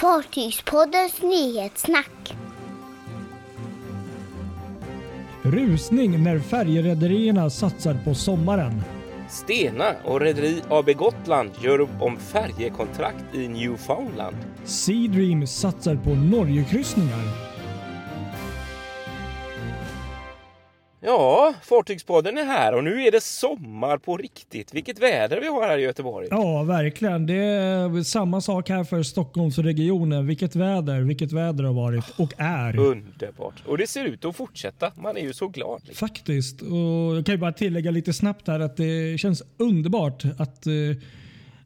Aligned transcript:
Fartygspoddens 0.00 1.22
nyhetssnack. 1.22 2.34
Rusning 5.42 6.22
när 6.24 6.38
färjerederierna 6.38 7.50
satsar 7.50 7.98
på 8.04 8.14
sommaren. 8.14 8.82
Stena 9.28 9.94
och 10.04 10.20
Rederi 10.20 10.62
AB 10.68 10.90
Gotland 10.92 11.50
gör 11.60 11.78
upp 11.78 12.02
om 12.02 12.16
färjekontrakt 12.16 13.34
i 13.34 13.48
Newfoundland. 13.48 14.36
Sea 14.64 15.08
Dream 15.08 15.46
satsar 15.46 15.96
på 15.96 16.10
Norgekryssningar. 16.10 17.45
Ja, 21.06 21.54
Fartygspodden 21.62 22.38
är 22.38 22.44
här 22.44 22.74
och 22.74 22.84
nu 22.84 23.02
är 23.02 23.12
det 23.12 23.22
sommar 23.22 23.98
på 23.98 24.16
riktigt. 24.16 24.74
Vilket 24.74 24.98
väder 24.98 25.40
vi 25.40 25.46
har 25.46 25.62
här 25.62 25.78
i 25.78 25.82
Göteborg. 25.82 26.28
Ja, 26.30 26.62
verkligen. 26.62 27.26
Det 27.26 27.34
är 27.34 28.02
samma 28.02 28.40
sak 28.40 28.68
här 28.68 28.84
för 28.84 29.02
Stockholmsregionen. 29.02 30.26
Vilket 30.26 30.56
väder, 30.56 31.00
vilket 31.00 31.32
väder 31.32 31.62
det 31.62 31.68
har 31.68 31.74
varit 31.74 32.04
och 32.16 32.32
är. 32.38 32.78
Underbart. 32.78 33.54
Och 33.66 33.78
det 33.78 33.86
ser 33.86 34.04
ut 34.04 34.24
att 34.24 34.36
fortsätta. 34.36 34.92
Man 34.96 35.16
är 35.16 35.20
ju 35.20 35.32
så 35.32 35.48
glad. 35.48 35.80
Liksom. 35.84 36.08
Faktiskt. 36.08 36.62
Och 36.62 37.16
jag 37.16 37.26
kan 37.26 37.34
ju 37.34 37.38
bara 37.38 37.52
tillägga 37.52 37.90
lite 37.90 38.12
snabbt 38.12 38.48
här 38.48 38.60
att 38.60 38.76
det 38.76 39.20
känns 39.20 39.42
underbart 39.56 40.24
att 40.38 40.66
eh, 40.66 40.72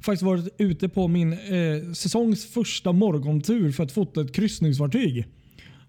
faktiskt 0.00 0.22
varit 0.22 0.54
ute 0.58 0.88
på 0.88 1.08
min 1.08 1.32
eh, 1.32 1.92
säsongs 1.92 2.52
första 2.52 2.92
morgontur 2.92 3.72
för 3.72 3.84
att 3.84 3.92
fota 3.92 4.20
ett 4.20 4.34
kryssningsfartyg. 4.34 5.26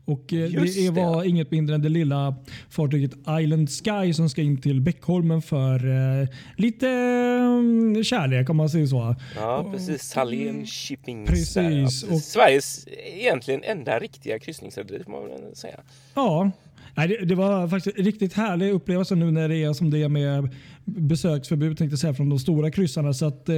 Och 0.06 0.34
eh, 0.34 0.50
det 0.50 0.90
var 0.90 1.22
det. 1.22 1.30
inget 1.30 1.52
mindre 1.52 1.76
än 1.76 1.82
det 1.82 1.90
lilla 1.90 2.36
fartyget 2.70 3.12
Island 3.42 3.70
Sky 3.70 4.14
som 4.14 4.30
ska 4.30 4.42
in 4.42 4.62
till 4.62 4.82
Bäckholmen 4.82 5.42
för 5.42 5.76
eh, 5.76 6.28
lite 6.58 6.88
um, 6.88 8.04
kärlek 8.04 8.50
om 8.50 8.58
man 8.58 8.70
säger 8.70 8.88
så. 8.88 9.16
Ja 9.36 9.70
precis. 9.72 10.04
Salén 10.04 10.66
Shipping. 10.66 11.26
Precis. 11.26 12.04
Och, 12.04 12.20
Sveriges 12.22 12.88
egentligen 13.18 13.64
enda 13.64 14.00
riktiga 14.00 14.40
kryssningsrederi 14.40 15.04
får 15.04 15.12
man 15.12 15.24
väl 15.24 15.56
säga. 15.56 15.80
Ja. 16.14 16.52
Nej, 16.96 17.08
det, 17.08 17.26
det, 17.26 17.36
var 17.36 17.68
faktiskt 17.68 17.98
riktigt 17.98 18.34
härlig 18.34 18.72
upplevelse 18.72 19.16
nu 19.16 19.32
när 19.32 19.50
det 19.50 19.64
är 19.64 19.74
som 19.74 19.90
det 19.90 20.04
är 20.04 20.10
med 20.10 20.50
besöksförbud 20.98 21.78
tänkte 21.78 21.98
säga, 21.98 22.14
från 22.14 22.30
de 22.30 22.40
stora 22.40 22.72
kryssarna. 22.72 23.14
Så 23.14 23.26
att, 23.26 23.50
eh, 23.50 23.56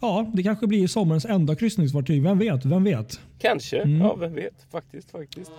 ja, 0.00 0.30
det 0.34 0.42
kanske 0.42 0.66
blir 0.66 0.86
sommarens 0.86 1.24
enda 1.24 1.54
kryssningsfartyg. 1.54 2.22
Vem 2.22 2.38
vet? 2.38 2.64
Vem 2.64 2.84
vet? 2.84 3.20
Kanske. 3.38 3.78
Mm. 3.78 4.00
Ja, 4.00 4.14
vem 4.14 4.34
vet? 4.34 4.66
Faktiskt, 4.72 5.10
faktiskt. 5.10 5.50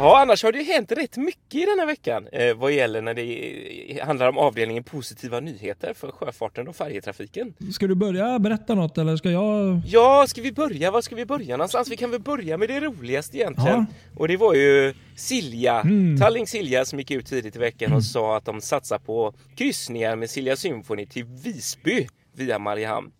Ja, 0.00 0.22
annars 0.22 0.42
har 0.42 0.52
det 0.52 0.62
hänt 0.62 0.92
rätt 0.92 1.16
mycket 1.16 1.54
i 1.54 1.64
denna 1.64 1.86
veckan 1.86 2.26
eh, 2.32 2.56
vad 2.56 2.72
gäller 2.72 3.02
när 3.02 3.14
det 3.14 4.02
handlar 4.02 4.28
om 4.28 4.38
avdelningen 4.38 4.84
positiva 4.84 5.40
nyheter 5.40 5.94
för 5.94 6.10
sjöfarten 6.10 6.68
och 6.68 6.76
färjetrafiken. 6.76 7.54
Ska 7.72 7.86
du 7.86 7.94
börja 7.94 8.38
berätta 8.38 8.74
något 8.74 8.98
eller 8.98 9.16
ska 9.16 9.30
jag? 9.30 9.80
Ja, 9.86 10.24
ska 10.28 10.42
vi 10.42 10.52
börja? 10.52 10.90
Var 10.90 11.02
ska 11.02 11.14
vi 11.14 11.26
börja 11.26 11.56
någonstans? 11.56 11.90
Vi 11.90 11.96
kan 11.96 12.10
väl 12.10 12.20
börja 12.20 12.56
med 12.56 12.68
det 12.68 12.80
roligaste 12.80 13.36
egentligen. 13.36 13.86
Ja. 13.90 14.20
Och 14.20 14.28
det 14.28 14.36
var 14.36 14.54
ju 14.54 14.94
Silja, 15.16 15.80
mm. 15.80 16.18
Tallink 16.18 16.48
Silja 16.48 16.84
som 16.84 16.98
gick 16.98 17.10
ut 17.10 17.26
tidigt 17.26 17.56
i 17.56 17.58
veckan 17.58 17.86
och 17.86 17.92
mm. 17.92 18.02
sa 18.02 18.36
att 18.36 18.44
de 18.44 18.60
satsar 18.60 18.98
på 18.98 19.34
kryssningar 19.56 20.16
med 20.16 20.30
Silja 20.30 20.56
Symphony 20.56 21.06
till 21.06 21.24
Visby 21.24 22.06
via 22.36 22.58
Mariehamn. 22.58 23.10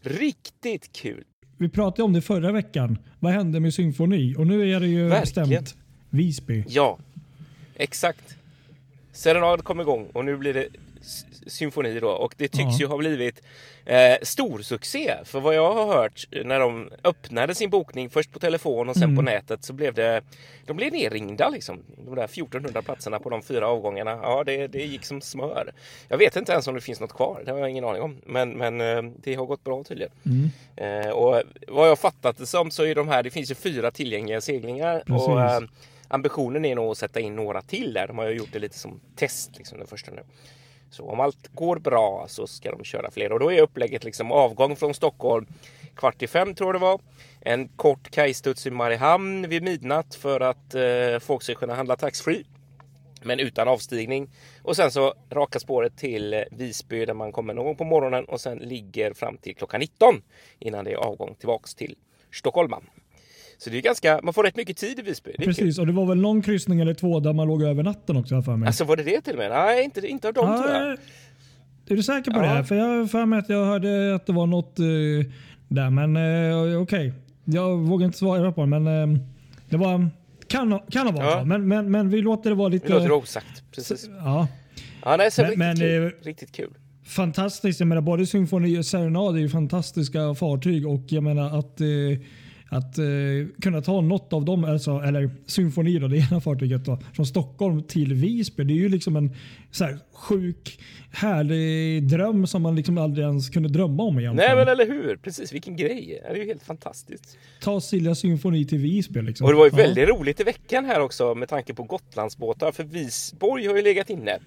Riktigt 0.00 0.92
kul! 0.92 1.24
Vi 1.56 1.68
pratade 1.68 2.02
om 2.02 2.12
det 2.12 2.22
förra 2.22 2.52
veckan. 2.52 2.98
Vad 3.18 3.32
hände 3.32 3.60
med 3.60 3.74
symfoni? 3.74 4.34
Och 4.38 4.46
nu 4.46 4.74
är 4.74 4.80
det 4.80 4.86
ju 4.86 5.08
Verkligen. 5.08 5.48
bestämt 5.48 5.87
Visby. 6.10 6.64
Ja, 6.68 6.98
exakt. 7.74 8.34
Serenad 9.12 9.64
kom 9.64 9.80
igång 9.80 10.08
och 10.12 10.24
nu 10.24 10.36
blir 10.36 10.54
det 10.54 10.68
symfoni 11.46 12.00
då 12.00 12.08
och 12.08 12.34
det 12.36 12.48
tycks 12.48 12.72
ja. 12.72 12.78
ju 12.78 12.86
ha 12.86 12.98
blivit 12.98 13.42
eh, 13.84 14.16
stor 14.22 14.58
succé. 14.58 15.14
För 15.24 15.40
vad 15.40 15.54
jag 15.54 15.74
har 15.74 15.86
hört 15.86 16.28
när 16.44 16.60
de 16.60 16.90
öppnade 17.04 17.54
sin 17.54 17.70
bokning 17.70 18.10
först 18.10 18.32
på 18.32 18.38
telefon 18.38 18.88
och 18.88 18.94
sen 18.94 19.02
mm. 19.02 19.16
på 19.16 19.22
nätet 19.22 19.64
så 19.64 19.72
blev 19.72 19.94
det 19.94 20.22
de 20.66 20.76
blev 20.76 20.92
nerringda 20.92 21.48
liksom. 21.48 21.82
De 22.04 22.14
där 22.14 22.24
1400 22.24 22.82
platserna 22.82 23.18
på 23.18 23.30
de 23.30 23.42
fyra 23.42 23.68
avgångarna. 23.68 24.10
Ja, 24.22 24.44
det, 24.44 24.66
det 24.66 24.84
gick 24.84 25.04
som 25.04 25.20
smör. 25.20 25.72
Jag 26.08 26.18
vet 26.18 26.36
inte 26.36 26.52
ens 26.52 26.66
om 26.66 26.74
det 26.74 26.80
finns 26.80 27.00
något 27.00 27.12
kvar. 27.12 27.42
Det 27.44 27.50
har 27.50 27.58
jag 27.58 27.70
ingen 27.70 27.84
aning 27.84 28.02
om. 28.02 28.16
Men, 28.26 28.50
men 28.50 28.80
eh, 28.80 29.02
det 29.22 29.34
har 29.34 29.46
gått 29.46 29.64
bra 29.64 29.84
tydligen. 29.84 30.12
Mm. 30.26 30.50
Eh, 30.76 31.10
och 31.10 31.42
vad 31.68 31.88
jag 31.88 31.98
fattat 31.98 32.38
det 32.38 32.46
som 32.46 32.70
så 32.70 32.84
är 32.84 32.94
de 32.94 33.08
här. 33.08 33.22
Det 33.22 33.30
finns 33.30 33.50
ju 33.50 33.54
fyra 33.54 33.90
tillgängliga 33.90 34.40
seglingar. 34.40 35.02
Precis. 35.06 35.28
Och, 35.28 35.40
eh, 35.40 35.60
ambitionen 36.08 36.64
är 36.64 36.74
nog 36.74 36.90
att 36.90 36.98
sätta 36.98 37.20
in 37.20 37.36
några 37.36 37.62
till 37.62 37.92
där. 37.92 38.06
De 38.06 38.18
har 38.18 38.26
ju 38.26 38.36
gjort 38.36 38.52
det 38.52 38.58
lite 38.58 38.78
som 38.78 39.00
test 39.16 39.58
liksom 39.58 39.78
den 39.78 39.86
första 39.86 40.10
nu. 40.10 40.22
Så 40.90 41.10
om 41.10 41.20
allt 41.20 41.48
går 41.54 41.78
bra 41.78 42.24
så 42.28 42.46
ska 42.46 42.70
de 42.70 42.84
köra 42.84 43.10
fler 43.10 43.32
och 43.32 43.40
då 43.40 43.52
är 43.52 43.62
upplägget 43.62 44.04
liksom 44.04 44.32
avgång 44.32 44.76
från 44.76 44.94
Stockholm 44.94 45.46
kvart 45.98 46.22
i 46.22 46.26
fem 46.26 46.54
tror 46.54 46.68
jag 46.68 46.74
det 46.74 46.86
var. 46.86 47.00
En 47.40 47.68
kort 47.68 48.10
kajstuds 48.10 48.66
i 48.66 48.70
Mariehamn 48.70 49.48
vid 49.48 49.62
midnatt 49.62 50.14
för 50.14 50.40
att 50.40 50.74
eh, 50.74 51.18
folk 51.20 51.42
ska 51.42 51.54
kunna 51.54 51.74
handla 51.74 51.96
taxfree. 51.96 52.44
Men 53.22 53.40
utan 53.40 53.68
avstigning. 53.68 54.30
Och 54.62 54.76
sen 54.76 54.90
så 54.90 55.14
raka 55.30 55.60
spåret 55.60 55.96
till 55.96 56.34
eh, 56.34 56.42
Visby 56.50 57.04
där 57.04 57.14
man 57.14 57.32
kommer 57.32 57.54
någon 57.54 57.64
gång 57.64 57.76
på 57.76 57.84
morgonen 57.84 58.24
och 58.24 58.40
sen 58.40 58.58
ligger 58.58 59.12
fram 59.12 59.36
till 59.36 59.56
klockan 59.56 59.80
19 59.80 60.22
innan 60.58 60.84
det 60.84 60.92
är 60.92 60.96
avgång 60.96 61.34
tillbaks 61.34 61.74
till 61.74 61.96
Stockholm. 62.32 62.74
Så 63.58 63.70
det 63.70 63.78
är 63.78 63.82
ganska, 63.82 64.20
man 64.22 64.34
får 64.34 64.44
rätt 64.44 64.56
mycket 64.56 64.76
tid 64.76 64.98
i 64.98 65.02
Visby. 65.02 65.32
Precis, 65.38 65.76
kul. 65.76 65.80
och 65.80 65.86
det 65.86 65.92
var 65.92 66.06
väl 66.06 66.18
någon 66.18 66.42
kryssning 66.42 66.80
eller 66.80 66.94
två 66.94 67.20
där 67.20 67.32
man 67.32 67.48
låg 67.48 67.62
över 67.62 67.82
natten 67.82 68.16
också 68.16 68.42
för 68.42 68.56
mig. 68.56 68.66
Alltså 68.66 68.84
var 68.84 68.96
det 68.96 69.02
det 69.02 69.20
till 69.20 69.32
och 69.32 69.38
med? 69.38 69.50
Nej, 69.50 69.84
inte, 69.84 70.08
inte 70.08 70.28
av 70.28 70.34
dem 70.34 70.62
tror 70.62 70.70
jag. 70.70 70.98
Är 71.90 71.96
du 71.96 72.02
säker 72.02 72.30
på 72.30 72.40
ja. 72.40 72.54
det? 72.54 72.64
För 72.64 72.74
jag 72.74 72.84
har 72.84 73.06
för 73.06 73.26
mig 73.26 73.38
att 73.38 73.48
jag 73.48 73.64
hörde 73.64 74.14
att 74.14 74.26
det 74.26 74.32
var 74.32 74.46
något 74.46 74.80
uh, 74.80 75.24
där, 75.68 75.90
men 75.90 76.16
uh, 76.16 76.82
okej. 76.82 77.08
Okay. 77.08 77.12
Jag 77.44 77.78
vågar 77.78 78.06
inte 78.06 78.18
svara 78.18 78.52
på 78.52 78.60
det, 78.60 78.66
men 78.66 78.86
uh, 78.86 79.18
det 79.68 79.76
var 79.76 80.10
kan, 80.46 80.80
kan 80.90 81.06
ha 81.06 81.12
varit 81.12 81.26
ja. 81.26 81.40
så. 81.40 81.46
Men, 81.46 81.68
men, 81.68 81.90
men 81.90 82.10
vi 82.10 82.22
låter 82.22 82.50
det 82.50 82.56
vara 82.56 82.68
lite... 82.68 82.86
Vi 82.86 82.92
låter 82.92 83.08
det 83.08 83.14
osagt. 83.14 83.62
Precis. 83.74 84.10
Ja. 84.18 84.48
Ja, 85.04 85.16
nej, 85.16 85.30
så 85.30 85.42
men, 85.42 85.50
riktigt, 85.50 85.58
men, 85.58 85.76
kul. 85.76 86.12
riktigt 86.22 86.52
kul. 86.52 86.70
Fantastiskt. 87.06 87.80
Jag 87.80 87.86
menar, 87.86 88.02
både 88.02 88.26
Symfoni 88.26 88.78
och 88.78 88.86
Serenade 88.86 89.38
är 89.38 89.40
ju 89.40 89.48
fantastiska 89.48 90.34
fartyg 90.34 90.86
och 90.86 91.02
jag 91.06 91.22
menar 91.22 91.58
att 91.58 91.80
att 92.68 92.98
eh, 92.98 93.04
kunna 93.62 93.80
ta 93.82 94.00
något 94.00 94.32
av 94.32 94.44
dem, 94.44 94.64
alltså, 94.64 94.90
eller 94.90 95.30
Symfoni, 95.46 95.98
då, 95.98 96.08
det 96.08 96.16
ena 96.16 96.40
fartyget, 96.40 96.84
då, 96.84 96.98
från 97.14 97.26
Stockholm 97.26 97.82
till 97.82 98.14
Visby. 98.14 98.64
Det 98.64 98.72
är 98.72 98.76
ju 98.76 98.88
liksom 98.88 99.16
en 99.16 99.30
så 99.70 99.84
här, 99.84 99.98
sjuk, 100.12 100.80
härlig 101.12 102.02
dröm 102.08 102.46
som 102.46 102.62
man 102.62 102.76
liksom 102.76 102.98
aldrig 102.98 103.26
ens 103.26 103.50
kunde 103.50 103.68
drömma 103.68 104.02
om 104.02 104.18
egentligen. 104.18 104.48
Nej 104.48 104.56
men 104.56 104.68
eller 104.68 104.86
hur, 104.86 105.16
precis 105.16 105.52
vilken 105.52 105.76
grej. 105.76 106.20
Det 106.22 106.30
är 106.30 106.36
ju 106.36 106.46
helt 106.46 106.62
fantastiskt. 106.62 107.38
Ta 107.60 107.80
Silja 107.80 108.14
Symfoni 108.14 108.64
till 108.64 108.78
Visby. 108.78 109.22
Liksom. 109.22 109.44
Och 109.44 109.52
det 109.52 109.58
var 109.58 109.64
ju 109.64 109.70
väldigt 109.70 110.08
roligt 110.08 110.40
i 110.40 110.44
veckan 110.44 110.84
här 110.84 111.00
också 111.00 111.34
med 111.34 111.48
tanke 111.48 111.74
på 111.74 111.82
Gotlandsbåtar. 111.82 112.72
För 112.72 112.84
Visborg 112.84 113.66
har 113.66 113.76
ju 113.76 113.82
legat 113.82 114.10
inne. 114.10 114.38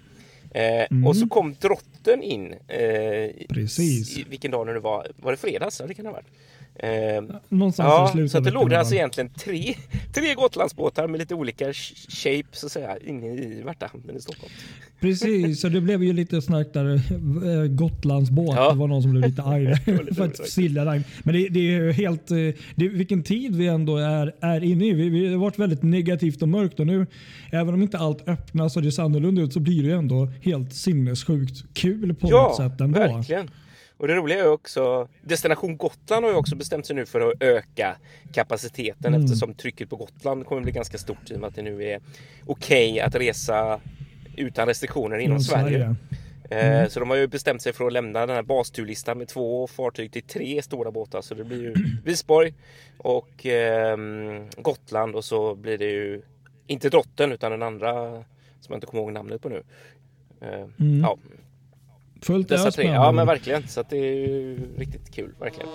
Eh, 0.54 0.86
mm. 0.90 1.06
Och 1.06 1.16
så 1.16 1.26
kom 1.26 1.54
drotten 1.60 2.22
in. 2.22 2.52
Eh, 2.52 3.46
Precis. 3.48 4.18
I, 4.18 4.24
vilken 4.30 4.50
dag 4.50 4.66
nu 4.66 4.72
det 4.72 4.80
var. 4.80 5.06
Var 5.16 5.30
det 5.30 5.36
fredags? 5.36 5.80
Ja, 5.80 5.86
det 5.86 5.94
kan 5.94 6.04
det 6.04 6.10
ha 6.10 6.14
varit. 6.16 6.28
Eh, 6.74 7.22
Någonstans 7.48 8.10
ja, 8.14 8.28
så 8.28 8.38
att 8.38 8.44
det 8.44 8.50
låg 8.50 8.70
det 8.70 8.78
alltså 8.78 8.94
egentligen 8.94 9.30
tre, 9.30 9.74
tre 10.14 10.34
Gotlandsbåtar 10.34 11.06
med 11.06 11.20
lite 11.20 11.34
olika 11.34 11.72
shape 12.08 12.48
så 12.52 12.66
att 12.66 12.72
säga 12.72 12.98
inne 12.98 13.26
i 13.26 13.62
Värtahamnen 13.64 14.16
i 14.16 14.20
Stockholm. 14.20 14.52
Precis, 15.00 15.60
så 15.60 15.68
det 15.68 15.80
blev 15.80 16.02
ju 16.02 16.12
lite 16.12 16.42
snack 16.42 16.66
där. 16.72 16.94
Eh, 16.94 17.66
Gotlandsbåt. 17.66 18.56
Ja. 18.56 18.72
Det 18.72 18.78
var 18.78 18.88
någon 18.88 19.02
som 19.02 19.10
blev 19.10 19.30
lite 19.30 19.42
arg 19.42 19.76
för 20.14 20.24
att 20.24 20.48
Silja 20.48 20.84
Men 21.22 21.34
det, 21.34 21.48
det, 21.48 21.74
är 21.74 21.92
helt, 21.92 22.30
eh, 22.30 22.36
det 22.74 22.88
vilken 22.88 23.22
tid 23.22 23.56
vi 23.56 23.66
ändå 23.66 23.96
är, 23.96 24.34
är 24.40 24.64
inne 24.64 24.86
i. 24.86 24.92
Vi, 24.92 25.08
vi 25.08 25.32
har 25.32 25.38
varit 25.38 25.58
väldigt 25.58 25.82
negativt 25.82 26.42
och 26.42 26.48
mörkt 26.48 26.80
och 26.80 26.86
nu, 26.86 27.06
även 27.50 27.74
om 27.74 27.82
inte 27.82 27.98
allt 27.98 28.28
öppnas 28.28 28.76
och 28.76 28.82
det 28.82 28.92
ser 28.92 29.02
annorlunda 29.02 29.42
ut 29.42 29.52
så 29.52 29.60
blir 29.60 29.82
det 29.82 29.88
ju 29.88 29.94
ändå 29.94 30.28
helt 30.42 30.74
sinnessjukt 30.74 31.74
kul 31.74 32.14
på 32.14 32.28
ja, 32.30 32.42
något 32.42 32.56
sätt 32.56 32.80
ändå. 32.80 32.98
Verkligen. 32.98 33.50
Och 33.96 34.08
det 34.08 34.14
roliga 34.14 34.38
är 34.38 34.48
också, 34.48 35.08
Destination 35.22 35.76
Gotland 35.76 36.24
har 36.24 36.32
ju 36.32 36.38
också 36.38 36.56
bestämt 36.56 36.86
sig 36.86 36.96
nu 36.96 37.06
för 37.06 37.20
att 37.20 37.42
öka 37.42 37.96
kapaciteten 38.32 39.14
mm. 39.14 39.24
eftersom 39.24 39.54
trycket 39.54 39.90
på 39.90 39.96
Gotland 39.96 40.46
kommer 40.46 40.62
bli 40.62 40.72
ganska 40.72 40.98
stort 40.98 41.30
i 41.30 41.34
och 41.34 41.40
med 41.40 41.48
att 41.48 41.54
det 41.54 41.62
nu 41.62 41.84
är 41.84 42.00
okej 42.46 42.90
okay 42.92 43.00
att 43.00 43.14
resa 43.14 43.80
utan 44.36 44.66
restriktioner 44.66 45.16
inom, 45.16 45.24
inom 45.24 45.40
Sverige. 45.40 45.78
Sverige. 45.78 45.96
Eh, 46.50 46.76
mm. 46.76 46.90
Så 46.90 47.00
de 47.00 47.10
har 47.10 47.16
ju 47.16 47.26
bestämt 47.26 47.62
sig 47.62 47.72
för 47.72 47.86
att 47.86 47.92
lämna 47.92 48.20
den 48.26 48.36
här 48.36 48.42
basturlistan 48.42 49.18
med 49.18 49.28
två 49.28 49.66
fartyg 49.66 50.12
till 50.12 50.22
tre 50.22 50.62
stora 50.62 50.90
båtar. 50.90 51.20
Så 51.20 51.34
det 51.34 51.44
blir 51.44 51.62
ju 51.62 51.74
Visborg 52.04 52.54
och 52.98 53.46
eh, 53.46 53.96
Gotland 54.56 55.14
och 55.14 55.24
så 55.24 55.54
blir 55.54 55.78
det 55.78 55.90
ju 55.90 56.22
inte 56.66 56.88
Drotten 56.88 57.32
utan 57.32 57.50
den 57.50 57.62
andra 57.62 58.24
som 58.60 58.72
jag 58.72 58.76
inte 58.76 58.86
kommer 58.86 59.02
ihåg 59.02 59.12
namnet 59.12 59.42
på 59.42 59.48
nu. 59.48 59.62
Eh, 60.42 60.64
mm. 60.80 61.00
Ja, 61.00 61.16
Fullt 62.22 62.48
Dessa 62.48 62.70
tre. 62.70 62.86
Ja 62.86 63.12
men 63.12 63.26
verkligen. 63.26 63.68
Så 63.68 63.82
det 63.88 63.96
är 63.96 64.56
riktigt 64.78 65.14
kul. 65.14 65.34
Verkligen. 65.38 65.68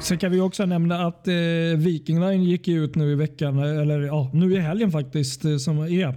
Sen 0.00 0.18
kan 0.18 0.32
vi 0.32 0.40
också 0.40 0.66
nämna 0.66 1.06
att 1.06 1.28
eh, 1.28 1.34
Viking 1.76 2.20
Line 2.20 2.44
gick 2.44 2.68
ut 2.68 2.94
nu 2.94 3.12
i 3.12 3.14
veckan, 3.14 3.58
eller 3.58 4.00
ja, 4.00 4.30
nu 4.34 4.54
i 4.54 4.58
helgen 4.58 4.90
faktiskt, 4.90 5.44
eh, 5.44 5.56
som 5.56 5.78
är, 5.78 6.14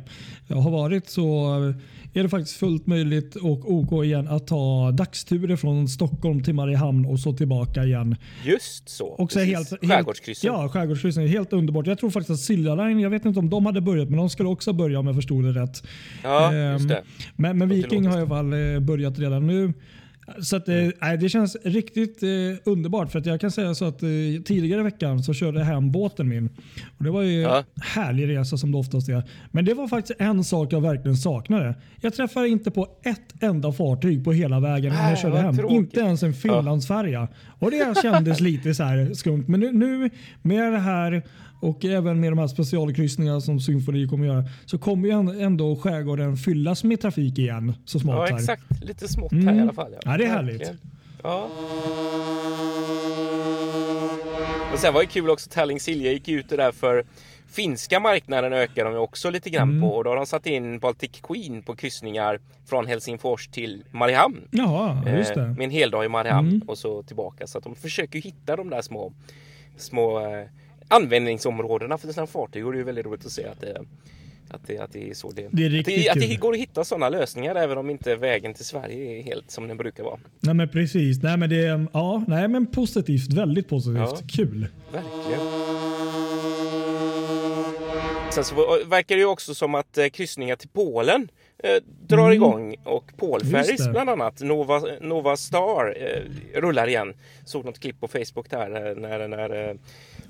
har 0.53 0.71
varit 0.71 1.09
så 1.09 1.55
är 2.13 2.23
det 2.23 2.29
faktiskt 2.29 2.57
fullt 2.57 2.87
möjligt 2.87 3.35
och 3.35 3.73
OK 3.73 4.05
igen 4.05 4.27
att 4.27 4.47
ta 4.47 4.91
dagsturer 4.91 5.55
från 5.55 5.87
Stockholm 5.87 6.43
till 6.43 6.53
Mariehamn 6.53 7.05
och 7.05 7.19
så 7.19 7.33
tillbaka 7.33 7.83
igen. 7.83 8.15
Just 8.45 8.89
så. 8.89 9.05
Och 9.05 9.31
så 9.31 9.39
helt, 9.39 9.69
helt, 9.71 9.91
skärgårdskryssen. 9.91 10.53
Ja, 10.53 10.69
skärgårdskryssen. 10.69 11.27
Helt 11.27 11.53
underbart. 11.53 11.87
Jag 11.87 11.97
tror 11.97 12.09
faktiskt 12.09 12.29
att 12.31 12.39
Silja 12.39 12.75
Line, 12.75 12.99
jag 12.99 13.09
vet 13.09 13.25
inte 13.25 13.39
om 13.39 13.49
de 13.49 13.65
hade 13.65 13.81
börjat, 13.81 14.09
men 14.09 14.17
de 14.17 14.29
skulle 14.29 14.49
också 14.49 14.73
börja 14.73 14.99
om 14.99 15.07
jag 15.07 15.15
förstod 15.15 15.43
det 15.43 15.61
rätt. 15.61 15.83
Ja, 16.23 16.53
Ehm, 16.53 16.73
just 16.73 16.89
det. 16.89 17.03
Men, 17.35 17.57
men 17.57 17.69
Viking 17.69 18.05
har 18.07 18.17
i 18.17 18.21
alla 18.21 18.29
fall 18.29 18.53
eh, 18.53 18.79
börjat 18.79 19.19
redan 19.19 19.47
nu. 19.47 19.73
Så 20.41 20.55
att, 20.55 20.69
eh, 20.69 20.75
Mm. 20.75 21.19
det 21.19 21.29
känns 21.29 21.57
riktigt 21.63 22.23
eh, 22.23 22.29
underbart. 22.65 23.11
För 23.11 23.19
att 23.19 23.25
jag 23.25 23.41
kan 23.41 23.51
säga 23.51 23.75
så 23.75 23.85
att 23.85 24.03
eh, 24.03 24.09
tidigare 24.45 24.79
i 24.81 24.83
veckan 24.83 25.23
så 25.23 25.33
körde 25.33 25.59
jag 25.59 25.65
hem 25.65 25.91
båten 25.91 26.27
min. 26.29 26.49
Och 26.97 27.03
det 27.03 27.11
var 27.11 27.21
ju 27.21 27.41
Ja. 27.41 27.57
en 27.57 27.63
härlig 27.81 28.27
resa 28.29 28.57
som 28.57 28.71
det 28.71 28.77
oftast 28.77 29.09
är. 29.09 29.23
Men 29.51 29.65
det 29.65 29.73
var 29.73 29.87
faktiskt 29.87 30.21
en 30.21 30.43
sak 30.43 30.73
jag 30.73 30.81
verkligen 30.81 31.17
saknade. 31.17 31.75
Jag 32.01 32.13
träffade 32.13 32.47
inte 32.47 32.71
på 32.71 32.87
ett 33.03 33.43
enda 33.43 33.71
fartyg 33.71 34.23
på 34.23 34.31
hela 34.33 34.59
vägen 34.59 34.93
när 34.93 35.09
jag 35.09 35.19
körde 35.19 35.37
hem. 35.37 35.57
tråkigt. 35.57 35.77
Inte 35.77 35.99
ens 35.99 36.23
en 36.23 36.33
Finlandsfärja. 36.33 37.27
Och 37.59 37.71
det 37.71 37.97
kändes 38.01 38.39
lite 38.49 38.73
så 38.73 38.83
här 38.83 39.13
skumt. 39.13 39.43
Men 39.47 39.59
nu, 39.59 39.71
nu 39.71 40.09
med 40.41 40.73
det 40.73 40.79
här 40.79 41.23
och 41.61 41.85
även 41.85 42.19
med 42.19 42.31
de 42.31 42.37
här 42.39 42.47
specialkryssningarna 42.47 43.41
som 43.41 43.59
Symfoni 43.59 44.07
kommer 44.07 44.25
göra 44.25 44.43
så 44.65 44.77
kommer 44.77 45.07
ju 45.07 45.41
ändå- 45.41 45.75
skärgården 45.75 46.37
fyllas 46.37 46.83
med 46.83 47.01
trafik 47.01 47.37
igen 47.39 47.73
så 47.85 47.99
smått. 47.99 48.15
Ja, 48.15 48.25
här. 48.25 48.35
exakt. 48.35 48.63
Lite 48.83 49.07
smått 49.07 49.31
Mm. 49.31 49.47
här 49.47 49.55
i 49.55 49.59
alla 49.61 49.73
fall. 49.73 49.95
Ja, 50.05 50.17
det 50.17 50.23
är 50.25 50.29
härligt. 50.29 50.71
Ja. 51.23 51.47
Och 54.73 54.79
sen 54.79 54.93
var 54.93 55.01
det 55.01 55.07
kul 55.07 55.29
också, 55.29 55.49
Tallink 55.49 55.81
Silja 55.81 56.11
gick 56.11 56.27
ut 56.27 56.49
det 56.49 56.57
där 56.57 56.71
för 56.71 57.03
finska 57.51 57.99
marknaden 57.99 58.53
ökar 58.53 58.85
de 58.85 58.95
också 58.97 59.29
lite 59.29 59.49
grann 59.49 59.69
Mm. 59.69 59.81
på 59.81 59.87
och 59.95 60.03
då 60.03 60.09
har 60.09 60.17
de 60.17 60.25
satt 60.25 60.47
in 60.47 60.79
Baltic 60.79 61.11
Queen 61.23 61.61
på 61.61 61.75
kryssningar 61.75 62.39
från 62.65 62.87
Helsingfors 62.87 63.47
till 63.47 63.83
Mariehamn. 63.91 64.37
Ja, 64.51 65.03
just 65.17 65.31
Eh, 65.31 65.35
det. 65.43 65.47
Med 65.49 65.61
en 65.63 65.69
hel 65.71 65.91
dag 65.91 66.05
i 66.05 66.07
Mariehamn 66.07 66.49
Mm. 66.49 66.61
och 66.67 66.77
så 66.77 67.03
tillbaka. 67.03 67.47
Så 67.47 67.57
att 67.57 67.63
de 67.63 67.75
försöker 67.75 68.19
hitta 68.21 68.55
de 68.55 68.69
där 68.69 68.81
små, 68.81 69.13
små 69.77 70.19
eh, 70.19 70.45
användningsområdena 70.87 71.97
för 71.97 72.07
sina 72.13 72.27
fartyg. 72.27 72.65
Och 72.65 72.73
det 72.73 72.79
är 72.79 72.83
väldigt 72.83 73.05
roligt 73.05 73.25
att 73.25 73.31
se 73.31 73.45
att 73.45 73.61
det, 73.61 73.81
att 74.49 74.67
det, 74.67 74.77
att 74.77 74.93
det 74.93 75.09
är 75.09 75.13
så 75.13 75.31
det, 75.31 75.47
Det 75.51 75.65
är 75.65 75.79
att, 75.79 75.85
det, 75.85 76.09
att 76.09 76.19
det 76.19 76.35
går 76.35 76.53
att 76.53 76.59
hitta 76.59 76.83
sådana 76.83 77.09
lösningar 77.09 77.55
även 77.55 77.77
om 77.77 77.89
inte 77.89 78.15
vägen 78.15 78.53
till 78.53 78.65
Sverige 78.65 79.19
är 79.19 79.23
helt 79.23 79.51
som 79.51 79.67
den 79.67 79.77
brukar 79.77 80.03
vara. 80.03 80.19
Nej 80.39 80.53
men 80.55 80.69
precis. 80.69 81.23
Nej 81.23 81.37
men 81.37 81.49
det 81.49 81.65
är 81.65 81.87
ja, 81.93 82.23
nej 82.27 82.47
men 82.47 82.65
positivt. 82.65 83.33
Väldigt 83.33 83.69
positivt. 83.69 83.97
Ja. 83.97 84.17
Kul. 84.27 84.67
Verkligen. 84.91 85.41
Sen 88.31 88.43
så 88.43 88.55
verkar 88.85 89.15
det 89.15 89.19
ju 89.21 89.25
också 89.27 89.55
som 89.55 89.75
att 89.75 89.97
eh, 89.97 90.07
kryssningar 90.07 90.55
till 90.55 90.69
Polen 90.69 91.27
eh, 91.63 91.75
drar 92.07 92.19
Mm. 92.25 92.33
igång 92.33 92.75
och 92.83 93.11
Polferries 93.17 93.89
bland 93.89 94.09
annat, 94.09 94.41
Nova, 94.41 94.81
Nova 95.01 95.37
Star 95.37 95.95
eh, 95.97 96.59
rullar 96.61 96.87
igen. 96.87 97.13
Såg 97.45 97.65
något 97.65 97.79
klipp 97.79 97.99
på 97.99 98.07
Facebook 98.07 98.49
där 98.49 98.89
eh, 98.89 98.95
när, 98.95 99.27
när 99.27 99.69
eh, 99.69 99.75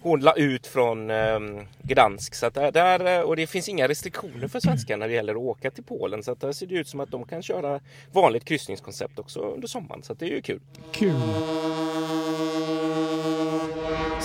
hon 0.01 0.19
la 0.19 0.33
ut 0.33 0.67
från 0.67 1.09
eh, 1.09 1.39
Gdansk. 1.81 2.35
Så 2.35 2.45
att 2.45 2.53
där, 2.53 2.71
där, 2.71 3.19
eh, 3.19 3.21
och 3.21 3.35
det 3.35 3.47
finns 3.47 3.69
inga 3.69 3.87
restriktioner 3.87 4.47
för 4.47 4.59
svenskar 4.59 4.97
när 4.97 5.07
det 5.07 5.13
gäller 5.13 5.33
att 5.33 5.39
åka 5.39 5.71
till 5.71 5.83
Polen. 5.83 6.23
Så 6.23 6.31
att 6.31 6.41
där 6.41 6.51
ser 6.51 6.67
det 6.67 6.75
ut 6.75 6.87
som 6.87 6.99
att 6.99 7.11
de 7.11 7.25
kan 7.25 7.41
köra 7.41 7.79
vanligt 8.11 8.45
kryssningskoncept 8.45 9.19
också 9.19 9.39
under 9.39 9.67
sommaren. 9.67 10.03
Så 10.03 10.13
att 10.13 10.19
det 10.19 10.25
är 10.25 10.35
ju 10.35 10.41
kul. 10.41 10.59
Kul. 10.91 11.13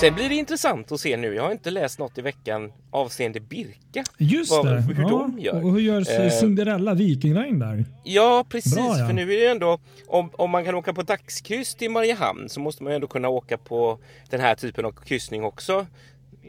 Sen 0.00 0.14
blir 0.14 0.28
det 0.28 0.34
intressant 0.34 0.92
att 0.92 1.00
se 1.00 1.16
nu. 1.16 1.34
Jag 1.34 1.42
har 1.42 1.52
inte 1.52 1.70
läst 1.70 1.98
något 1.98 2.18
i 2.18 2.20
veckan 2.22 2.72
avseende 2.90 3.40
Birka. 3.40 4.04
Just 4.18 4.50
Vad- 4.50 4.66
det. 4.66 4.80
hur 4.80 5.02
ja. 5.02 5.08
de 5.08 5.38
gör. 5.38 5.64
Och 5.64 5.72
hur 5.72 5.80
gör 5.80 6.20
Eh. 6.24 6.30
Cinderella 6.30 6.94
Viking 6.94 7.34
Line 7.34 7.58
där? 7.58 7.84
Ja, 8.04 8.44
precis. 8.48 8.74
Bra, 8.74 8.98
ja. 8.98 9.06
För 9.06 9.12
nu 9.14 9.22
är 9.34 9.40
det 9.40 9.46
ändå, 9.46 9.78
om, 10.06 10.30
om 10.32 10.50
man 10.50 10.64
kan 10.64 10.74
åka 10.74 10.92
på 10.94 11.02
dagskryss 11.02 11.74
till 11.74 11.90
Mariehamn 11.90 12.48
så 12.48 12.60
måste 12.60 12.82
man 12.82 12.92
ju 12.92 12.94
ändå 12.94 13.06
kunna 13.06 13.28
åka 13.28 13.58
på 13.58 13.98
den 14.30 14.40
här 14.40 14.54
typen 14.54 14.84
av 14.84 14.92
kryssning 14.92 15.44
också. 15.44 15.86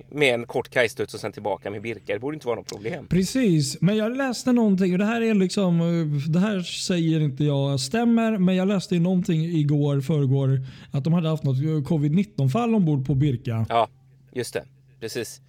Med 0.09 0.33
en 0.33 0.45
kort 0.45 0.69
kajstuds 0.69 1.13
och 1.13 1.19
sen 1.19 1.31
tillbaka 1.31 1.71
med 1.71 1.81
Birka. 1.81 2.13
Det 2.13 2.19
borde 2.19 2.35
inte 2.35 2.47
vara 2.47 2.55
något 2.55 2.69
problem. 2.69 3.07
Precis, 3.07 3.81
men 3.81 3.97
jag 3.97 4.17
läste 4.17 4.51
någonting 4.51 4.93
och 4.93 4.99
det 4.99 5.05
här 5.05 5.21
är 5.21 5.33
liksom, 5.33 5.81
eh, 5.81 6.29
det 6.29 6.39
här 6.39 6.59
säger 6.61 7.19
inte 7.19 7.43
jag 7.43 7.79
stämmer, 7.79 8.37
men 8.37 8.55
jag 8.55 8.67
läste 8.67 8.99
någonting 8.99 9.43
igår, 9.43 10.01
förrgår, 10.01 10.61
att 10.91 11.03
de 11.03 11.13
hade 11.13 11.29
haft 11.29 11.43
något 11.43 11.57
eh, 11.57 11.95
covid-19 11.95 12.49
fall 12.49 12.75
ombord 12.75 13.07
på 13.07 13.15
Birka. 13.15 13.65
Ja, 13.69 13.87
just 14.31 14.53
det. 14.53 14.63
Precis. 14.99 15.41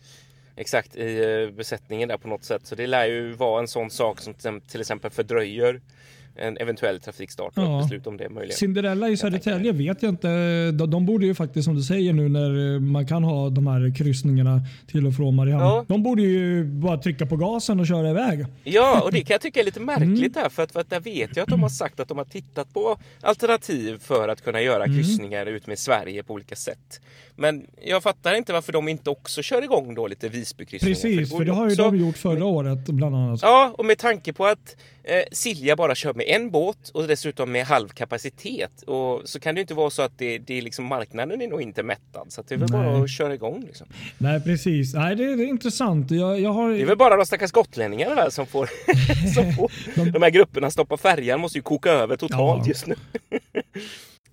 Exakt, 0.56 0.96
i 0.96 1.44
eh, 1.48 1.56
besättningen 1.56 2.08
där 2.08 2.18
på 2.18 2.28
något 2.28 2.44
sätt. 2.44 2.66
Så 2.66 2.74
det 2.74 2.86
lär 2.86 3.06
ju 3.06 3.32
vara 3.32 3.60
en 3.60 3.68
sån 3.68 3.90
sak 3.90 4.20
som 4.20 4.60
till 4.60 4.80
exempel 4.80 5.10
fördröjer 5.10 5.80
en 6.38 6.56
eventuell 6.56 7.00
trafikstart 7.00 7.58
och 7.58 7.64
Ja. 7.64 7.80
beslut 7.82 8.06
om 8.06 8.16
det 8.16 8.28
möjligen. 8.28 8.56
Cinderella 8.56 9.08
i 9.08 9.16
Södertälje 9.16 9.72
vet 9.72 10.02
jag 10.02 10.08
inte. 10.12 10.28
De, 10.70 10.90
de 10.90 11.06
borde 11.06 11.26
ju 11.26 11.34
faktiskt 11.34 11.64
som 11.64 11.74
du 11.74 11.82
säger 11.82 12.12
nu 12.12 12.28
när 12.28 12.74
eh, 12.74 12.80
man 12.80 13.06
kan 13.06 13.24
ha 13.24 13.50
de 13.50 13.66
här 13.66 13.94
kryssningarna 13.96 14.60
till 14.86 15.06
och 15.06 15.14
från 15.14 15.34
Mariehamn. 15.36 15.64
Ja. 15.64 15.84
De 15.88 16.02
borde 16.02 16.22
ju 16.22 16.64
bara 16.64 16.98
trycka 16.98 17.26
på 17.26 17.36
gasen 17.36 17.80
och 17.80 17.86
köra 17.86 18.10
iväg. 18.10 18.46
Ja, 18.64 19.00
och 19.04 19.12
det 19.12 19.20
kan 19.20 19.34
jag 19.34 19.40
tycka 19.40 19.60
är 19.60 19.64
lite 19.64 19.80
märkligt 19.80 20.08
Mm. 20.36 20.42
här 20.42 20.48
för 20.48 20.62
att, 20.62 20.72
för 20.72 20.80
att 20.80 20.90
där 20.90 21.00
vet 21.00 21.36
jag 21.36 21.42
att 21.42 21.48
de 21.48 21.62
har 21.62 21.68
sagt 21.68 22.00
att 22.00 22.08
de 22.08 22.18
har 22.18 22.24
tittat 22.24 22.74
på 22.74 22.98
alternativ 23.20 23.98
för 23.98 24.28
att 24.28 24.44
kunna 24.44 24.60
göra 24.60 24.84
Mm. 24.84 24.96
kryssningar 24.96 25.46
ut 25.46 25.66
med 25.66 25.78
Sverige 25.78 26.22
på 26.22 26.34
olika 26.34 26.56
sätt. 26.56 27.00
Men 27.36 27.66
jag 27.86 28.02
fattar 28.02 28.34
inte 28.34 28.52
varför 28.52 28.72
de 28.72 28.88
inte 28.88 29.10
också 29.10 29.42
kör 29.42 29.62
igång 29.62 29.94
då 29.94 30.06
lite 30.06 30.28
Visbykryssningar. 30.28 30.94
Precis, 30.94 31.30
för 31.30 31.38
det 31.38 31.44
ju 31.44 31.50
har 31.52 31.66
ju 31.66 31.72
också- 31.72 31.82
de 31.90 31.96
gjort 31.96 32.16
förra 32.18 32.44
året 32.44 32.86
bland 32.86 33.16
annat. 33.16 33.40
Ja, 33.42 33.74
och 33.78 33.84
med 33.84 33.98
tanke 33.98 34.32
på 34.32 34.46
att 34.46 34.76
eh, 35.08 35.22
Silja 35.32 35.76
bara 35.76 35.94
kör 35.94 36.14
med 36.14 36.26
en 36.28 36.50
båt 36.50 36.88
och 36.94 37.08
dessutom 37.08 37.52
med 37.52 37.64
halv 37.66 37.88
kapacitet. 37.88 38.82
Och 38.82 39.22
så 39.24 39.40
kan 39.40 39.54
det 39.54 39.60
inte 39.60 39.74
vara 39.74 39.90
så 39.90 40.02
att 40.02 40.18
det, 40.18 40.38
det 40.38 40.58
är 40.58 40.62
liksom 40.62 40.84
marknaden 40.84 41.42
är 41.42 41.48
nog 41.48 41.62
inte 41.62 41.82
mättad. 41.82 42.26
Så 42.32 42.42
det 42.48 42.54
är 42.54 42.58
väl 42.58 42.68
bara 42.68 42.92
Nej. 42.92 43.02
att 43.02 43.10
köra 43.10 43.34
igång. 43.34 43.64
Liksom. 43.66 43.86
Nej, 44.18 44.40
precis. 44.40 44.94
Nej, 44.94 45.16
det, 45.16 45.36
det 45.36 45.42
är 45.44 45.48
intressant. 45.48 46.10
Jag, 46.10 46.40
jag 46.40 46.52
har... 46.52 46.70
Det 46.72 46.82
är 46.82 46.86
väl 46.86 46.96
bara 46.96 47.16
de 47.16 47.26
stackars 47.26 47.52
gotlänningarna 47.52 48.14
där 48.14 48.30
som 48.30 48.46
får, 48.46 48.66
som 49.34 49.52
får 49.52 49.70
de 50.12 50.22
här 50.22 50.30
grupperna 50.30 50.70
stoppa 50.70 50.96
färjan 50.96 51.40
måste 51.40 51.58
ju 51.58 51.62
koka 51.62 51.90
över 51.90 52.16
totalt 52.16 52.62
Ja. 52.66 52.68
just 52.68 52.86
nu. 52.86 52.94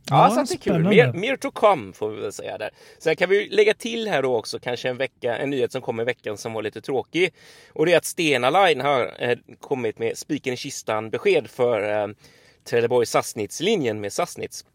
Ja, 0.10 0.30
så 0.30 0.54
det 0.54 0.54
är 0.54 0.74
kul. 0.74 0.84
Mer, 0.84 1.13
mer 1.13 1.36
to 1.36 1.51
come 1.51 1.94
får 1.94 2.10
vi 2.10 2.22
väl 2.22 2.34
säga 2.34 2.58
där. 2.58 2.70
Sen 3.00 3.15
kan 3.15 3.29
vi 3.29 3.50
lägga 3.50 3.74
till 3.74 4.08
här 4.08 4.22
då 4.22 4.36
också 4.36 4.60
kanske 4.60 4.89
en 4.89 4.98
vecka, 4.98 5.38
en 5.38 5.50
nyhet 5.50 5.72
som 5.72 5.82
kom 5.82 6.00
i 6.00 6.03
veckan 6.03 6.38
som 6.38 6.53
var 6.53 6.63
lite 6.63 6.82
tråkig. 6.82 7.34
Och 7.74 7.86
det 7.86 7.94
är 7.94 7.98
att 7.98 8.06
Stena 8.06 8.50
Line 8.50 8.82
har 8.82 9.13
eh, 9.20 9.38
kommit 9.60 10.00
med 10.00 10.18
spiken 10.18 10.53
i 10.53 10.58
kistan 10.58 11.10
besked 11.10 11.50
för 11.50 12.01
eh, 12.03 12.08
Trelleborg 12.63 13.06
Sassnitz-linjen 13.06 14.01
med 14.01 14.13
Sassnitz. 14.13 14.65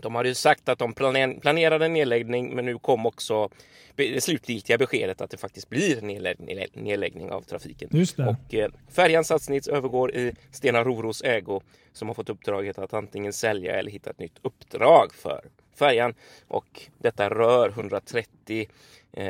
De 0.00 0.14
hade 0.14 0.28
ju 0.28 0.34
sagt 0.34 0.68
att 0.68 0.78
de 0.78 0.92
planer- 0.92 1.40
planerade 1.40 1.84
en 1.86 1.92
nedläggning 1.92 2.54
men 2.54 2.64
nu 2.64 2.78
kom 2.78 3.06
också 3.06 3.48
det 3.94 4.20
slutgiltiga 4.24 4.78
beskedet 4.78 5.20
att 5.20 5.30
det 5.30 5.36
faktiskt 5.36 5.68
blir 5.68 6.00
nedlä- 6.00 6.68
nedläggning 6.72 7.30
av 7.30 7.42
trafiken. 7.42 7.88
Just 7.92 8.16
det. 8.16 8.26
Och 8.26 8.54
eh, 8.54 8.70
färjan 8.90 9.24
övergår 9.68 10.14
i 10.14 10.32
Stena 10.50 10.84
Roros 10.84 11.22
ägo 11.22 11.60
som 11.92 12.08
har 12.08 12.14
fått 12.14 12.28
uppdraget 12.28 12.78
att 12.78 12.94
antingen 12.94 13.32
sälja 13.32 13.76
eller 13.78 13.90
hitta 13.90 14.10
ett 14.10 14.18
nytt 14.18 14.38
uppdrag 14.42 15.14
för 15.14 15.40
färjan. 15.78 16.14
Och 16.48 16.80
detta 16.98 17.28
rör 17.30 17.68
130 17.68 18.68
eh, 19.12 19.26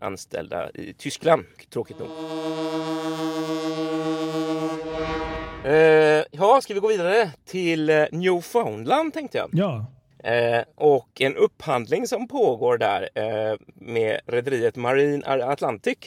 anställda 0.00 0.70
i 0.74 0.92
Tyskland, 0.94 1.44
tråkigt 1.70 1.98
nog. 1.98 2.08
Eh, 5.64 6.24
ja, 6.30 6.60
ska 6.62 6.74
vi 6.74 6.80
gå 6.80 6.88
vidare 6.88 7.30
till 7.44 7.90
eh, 7.90 8.04
Newfoundland 8.12 9.14
tänkte 9.14 9.38
jag. 9.38 9.50
Ja. 9.52 9.86
Eh, 10.24 10.62
och 10.74 11.20
en 11.20 11.36
upphandling 11.36 12.06
som 12.06 12.28
pågår 12.28 12.78
där 12.78 13.08
eh, 13.14 13.56
med 13.74 14.20
rederiet 14.26 14.76
Marine 14.76 15.22
Atlantic 15.26 15.98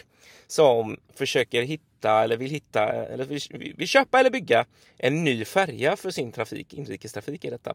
som 0.48 0.98
försöker 1.15 1.62
hitta 1.62 2.24
eller 2.24 2.38
vill 2.38 2.51
hitta 2.51 2.94
eller 2.94 3.25
vill, 3.25 3.74
vill 3.77 3.88
köpa 3.88 4.20
eller 4.20 4.30
bygga 4.30 4.65
en 4.98 5.24
ny 5.24 5.46
färja 5.46 5.96
för 5.96 6.12
sin 6.12 6.32
trafik, 6.32 6.74
inrikestrafik 6.74 7.46
i 7.46 7.50
detta. 7.50 7.74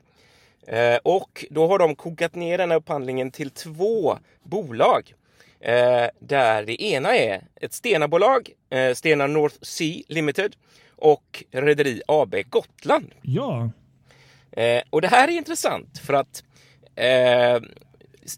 Eh, 0.67 0.99
och 1.03 1.47
då 1.51 1.67
har 1.67 1.79
de 1.79 1.95
kokat 1.95 2.35
ner 2.35 2.59
den 2.59 2.71
här 2.71 2.79
upphandlingen 2.79 3.31
till 3.31 3.51
två 3.51 4.19
bolag. 4.43 5.15
Eh, 5.61 6.07
där 6.19 6.63
det 6.63 6.83
ena 6.83 7.17
är 7.17 7.45
ett 7.61 7.73
Stena-bolag, 7.73 8.51
eh, 8.71 8.95
Stena 8.95 9.27
North 9.27 9.57
Sea 9.63 10.03
Limited 10.09 10.57
och 10.97 11.45
Rederi 11.51 12.03
AB 12.09 12.35
Gotland. 12.51 13.15
Ja. 13.23 13.71
Eh, 14.57 14.83
och 14.91 15.03
det 15.03 15.09
här 15.09 15.29
är 15.29 15.33
intressant 15.33 15.99
för 15.99 16.15
att 16.15 16.45
eh, 16.97 17.61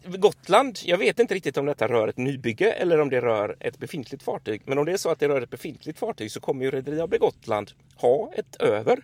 Gotland, 0.05 0.79
jag 0.85 0.97
vet 0.97 1.19
inte 1.19 1.35
riktigt 1.35 1.57
om 1.57 1.65
detta 1.65 1.87
rör 1.87 2.07
ett 2.07 2.17
nybygge 2.17 2.71
eller 2.71 2.99
om 3.01 3.09
det 3.09 3.21
rör 3.21 3.57
ett 3.59 3.77
befintligt 3.77 4.23
fartyg. 4.23 4.61
Men 4.65 4.77
om 4.77 4.85
det 4.85 4.91
är 4.93 4.97
så 4.97 5.09
att 5.09 5.19
det 5.19 5.27
rör 5.27 5.41
ett 5.41 5.49
befintligt 5.49 5.99
fartyg 5.99 6.31
så 6.31 6.39
kommer 6.39 6.65
ju 6.65 6.71
Rederi 6.71 7.01
AB 7.01 7.15
Gotland 7.19 7.71
ha 7.95 8.31
ett 8.35 8.55
över 8.61 8.99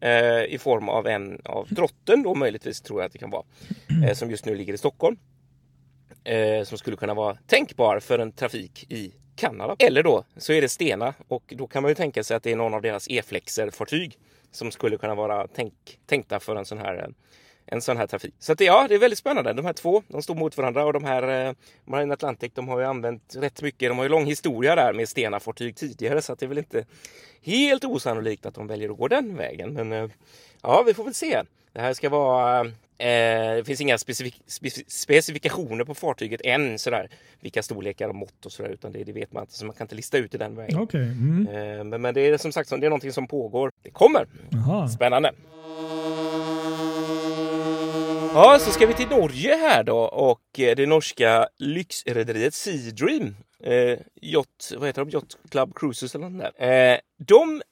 eh, 0.00 0.44
i 0.44 0.58
form 0.60 0.88
av 0.88 1.06
en 1.06 1.40
av 1.44 1.68
drotten 1.70 2.22
då 2.22 2.34
möjligtvis 2.34 2.80
tror 2.80 3.00
jag 3.00 3.06
att 3.06 3.12
det 3.12 3.18
kan 3.18 3.30
vara, 3.30 3.44
eh, 4.08 4.14
som 4.14 4.30
just 4.30 4.44
nu 4.46 4.54
ligger 4.54 4.74
i 4.74 4.78
Stockholm. 4.78 5.16
eh, 6.24 6.64
som 6.64 6.78
skulle 6.78 6.96
kunna 6.96 7.14
vara 7.14 7.38
tänkbar 7.46 8.00
för 8.00 8.18
en 8.18 8.32
trafik 8.32 8.86
i 8.92 9.12
Kanada. 9.36 9.76
Eller 9.78 10.02
då 10.02 10.24
så 10.36 10.52
är 10.52 10.60
det 10.60 10.68
Stena 10.68 11.14
och 11.28 11.54
då 11.56 11.66
kan 11.66 11.82
man 11.82 11.90
ju 11.90 11.94
tänka 11.94 12.24
sig 12.24 12.36
att 12.36 12.42
det 12.42 12.52
är 12.52 12.56
någon 12.56 12.74
av 12.74 12.82
deras 12.82 13.08
E-flexer-fartyg 13.10 14.18
som 14.54 14.70
skulle 14.70 14.96
kunna 14.96 15.14
vara 15.14 15.46
tänk, 15.54 15.98
tänkta 16.06 16.40
för 16.40 16.56
en 16.56 16.64
sån 16.64 16.78
här 16.78 16.98
eh, 16.98 17.08
en 17.66 17.82
sån 17.82 17.96
här 17.96 18.06
trafik. 18.06 18.34
Så 18.38 18.52
att 18.52 18.60
ja, 18.60 18.86
det 18.88 18.94
är 18.94 18.98
väldigt 18.98 19.18
spännande. 19.18 19.52
De 19.52 19.64
här 19.64 19.72
två, 19.72 20.02
de 20.08 20.22
står 20.22 20.34
mot 20.34 20.56
varandra 20.56 20.84
och 20.84 20.92
de 20.92 21.04
här 21.04 21.48
eh, 21.48 21.54
Marine 21.84 22.14
Atlantic, 22.14 22.52
de 22.54 22.68
har 22.68 22.78
ju 22.78 22.84
använt 22.84 23.36
rätt 23.36 23.62
mycket. 23.62 23.90
De 23.90 23.98
har 23.98 24.04
ju 24.04 24.08
lång 24.08 24.24
historia 24.24 24.74
där 24.74 24.92
med 24.92 25.08
Stena-fartyg 25.08 25.76
tidigare 25.76 26.22
så 26.22 26.32
att 26.32 26.38
det 26.38 26.46
är 26.46 26.48
väl 26.48 26.58
inte 26.58 26.86
helt 27.42 27.84
osannolikt 27.84 28.46
att 28.46 28.54
de 28.54 28.66
väljer 28.66 28.90
att 28.90 28.98
gå 28.98 29.08
den 29.08 29.36
vägen. 29.36 29.72
Men 29.72 29.92
eh, 29.92 30.10
ja, 30.62 30.82
vi 30.86 30.94
får 30.94 31.04
väl 31.04 31.14
se. 31.14 31.42
Det 31.72 31.80
här 31.80 31.94
ska 31.94 32.08
vara 32.08 32.60
eh, 32.60 32.72
eh, 32.98 33.56
det 33.56 33.64
finns 33.66 33.80
inga 33.80 33.98
specifik 33.98 34.40
specifikationer 34.86 35.84
på 35.84 35.94
fartyget 35.94 36.40
än 36.44 36.78
sådär. 36.78 37.08
Vilka 37.40 37.62
storlekar 37.62 38.08
och 38.08 38.14
mått 38.14 38.46
och 38.46 38.52
sådär 38.52 38.70
utan 38.70 38.92
det, 38.92 39.04
det, 39.04 39.12
vet 39.12 39.32
man 39.32 39.42
inte 39.42 39.54
så 39.54 39.66
man 39.66 39.74
kan 39.74 39.84
inte 39.84 39.94
lista 39.94 40.18
ut 40.18 40.34
i 40.34 40.38
den 40.38 40.56
vägen. 40.56 40.78
Okay. 40.78 41.02
Mm. 41.02 41.48
Eh, 41.48 41.84
men, 41.84 42.02
men, 42.02 42.14
det 42.14 42.20
är 42.20 42.38
som 42.38 42.52
sagt 42.52 42.70
det 42.70 42.76
är 42.76 42.80
någonting 42.80 43.12
som 43.12 43.26
pågår. 43.26 43.70
Det 43.82 43.90
kommer. 43.90 44.26
Aha. 44.54 44.88
Spännande. 44.88 45.32
Ja, 48.34 48.58
så 48.60 48.70
ska 48.70 48.86
vi 48.86 48.94
till 48.94 49.08
Norge 49.08 49.56
här 49.56 49.84
då 49.84 49.98
och 49.98 50.60
eh, 50.60 50.76
det 50.76 50.86
norska 50.86 51.48
lyxrederiet 51.58 52.54
Seadream. 52.54 53.36
Eh, 53.64 53.98
yacht, 54.22 54.72
vad 54.76 54.88
heter 54.88 55.04
de? 55.04 55.10
Yacht 55.10 55.36
Club 55.50 55.74
Cruises 55.74 56.14
eller 56.14 56.28
något 56.28 56.52
där. 56.58 56.92
Eh, 56.92 56.98
de 57.26 57.62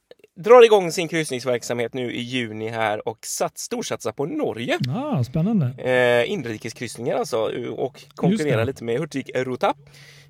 drar 0.43 0.65
igång 0.65 0.93
sin 0.93 1.09
kryssningsverksamhet 1.09 1.95
nu 1.95 2.13
i 2.13 2.21
juni 2.21 2.69
här 2.69 3.09
och 3.09 3.19
sat, 3.27 3.59
storsatsar 3.59 4.13
på 4.13 4.27
Norge. 4.27 4.79
Ah, 4.89 5.25
spännande. 5.25 5.67
Eh, 5.79 6.31
inrikeskryssningar 6.31 7.17
alltså 7.17 7.39
och 7.77 8.05
konkurrerar 8.15 8.65
lite 8.65 8.85
med 8.85 8.99
Hurtig 8.99 9.31
Ruta. 9.35 9.75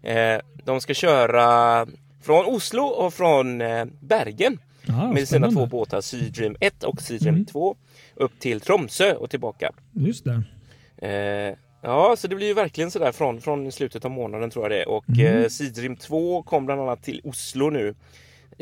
Eh, 0.02 0.38
de 0.64 0.80
ska 0.80 0.94
köra 0.94 1.86
från 2.22 2.46
Oslo 2.46 2.82
och 2.82 3.14
från 3.14 3.60
eh, 3.60 3.84
Bergen 4.00 4.58
ah, 4.88 5.12
med 5.12 5.28
sina 5.28 5.50
två 5.50 5.66
båtar 5.66 6.00
Seadream 6.00 6.56
1 6.60 6.84
och 6.84 7.02
Seadream 7.02 7.34
mm. 7.34 7.44
2 7.44 7.76
upp 8.14 8.32
till 8.38 8.60
Tromsö 8.60 9.14
och 9.14 9.30
tillbaka. 9.30 9.72
Just 9.92 10.24
det. 10.24 10.42
Eh, 11.08 11.56
ja, 11.82 12.16
så 12.18 12.28
det 12.28 12.36
blir 12.36 12.46
ju 12.46 12.54
verkligen 12.54 12.90
sådär 12.90 13.12
från, 13.12 13.40
från 13.40 13.72
slutet 13.72 14.04
av 14.04 14.10
månaden 14.10 14.50
tror 14.50 14.64
jag 14.64 14.80
det 14.80 14.84
Och 14.86 15.08
mm. 15.08 15.42
eh, 15.42 15.48
Seadream 15.48 15.96
2 15.96 16.42
kom 16.42 16.66
bland 16.66 16.80
annat 16.80 17.02
till 17.02 17.20
Oslo 17.24 17.70
nu 17.70 17.94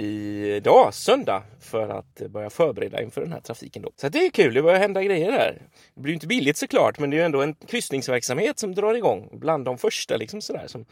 idag, 0.01 0.95
söndag, 0.95 1.43
för 1.61 1.89
att 1.89 2.23
börja 2.31 2.51
förbereda 2.51 3.03
inför 3.03 3.21
den 3.21 3.33
här 3.33 3.41
trafiken. 3.41 3.83
Då. 3.83 3.91
Så 3.97 4.09
det 4.09 4.27
är 4.27 4.31
kul, 4.31 4.55
det 4.55 4.63
börjar 4.63 4.79
hända 4.79 5.03
grejer 5.03 5.33
där. 5.33 5.63
Det 5.95 6.01
blir 6.01 6.15
inte 6.15 6.27
billigt 6.27 6.57
såklart, 6.57 6.99
men 6.99 7.11
det 7.11 7.19
är 7.19 7.25
ändå 7.25 7.43
en 7.43 7.55
kryssningsverksamhet 7.55 8.59
som 8.59 8.75
drar 8.75 8.95
igång 8.95 9.29
bland 9.33 9.65
de 9.65 9.79
första 9.79 10.17
liksom 10.17 10.41
sådär 10.41 10.65
som 10.67 10.85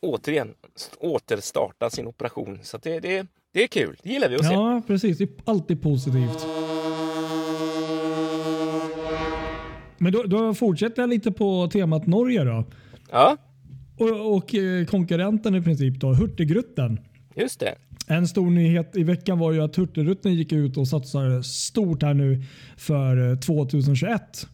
återigen 0.00 0.54
återstartar 0.98 1.88
sin 1.88 2.06
operation. 2.06 2.58
Så 2.62 2.78
det, 2.78 3.00
det, 3.00 3.26
det 3.52 3.62
är 3.62 3.66
kul, 3.66 3.96
det 4.02 4.10
gillar 4.10 4.28
vi 4.28 4.34
att 4.34 4.46
se. 4.46 4.52
Ja, 4.52 4.82
precis. 4.86 5.18
Det 5.18 5.24
är 5.24 5.30
alltid 5.44 5.82
positivt. 5.82 6.46
Men 9.98 10.12
då, 10.12 10.22
då 10.22 10.54
fortsätter 10.54 11.02
jag 11.02 11.08
lite 11.08 11.32
på 11.32 11.68
temat 11.72 12.06
Norge 12.06 12.44
då. 12.44 12.64
Ja. 13.10 13.36
Och, 13.98 14.34
och 14.36 14.54
eh, 14.54 14.86
konkurrenten 14.86 15.54
i 15.54 15.62
princip 15.62 16.00
då, 16.00 16.12
Hurtigruten. 16.12 17.00
Just 17.34 17.60
det. 17.60 17.74
En 18.06 18.28
stor 18.28 18.50
nyhet 18.50 18.96
i 18.96 19.02
veckan 19.02 19.38
var 19.38 19.52
ju 19.52 19.60
att 19.60 19.76
Hurtigruten 19.76 20.34
gick 20.34 20.52
ut 20.52 20.76
och 20.76 20.88
satsar 20.88 21.42
stort 21.42 22.02
här 22.02 22.14
nu 22.14 22.42
för 22.76 23.30
eh, 23.30 23.38
2021. 23.38 24.46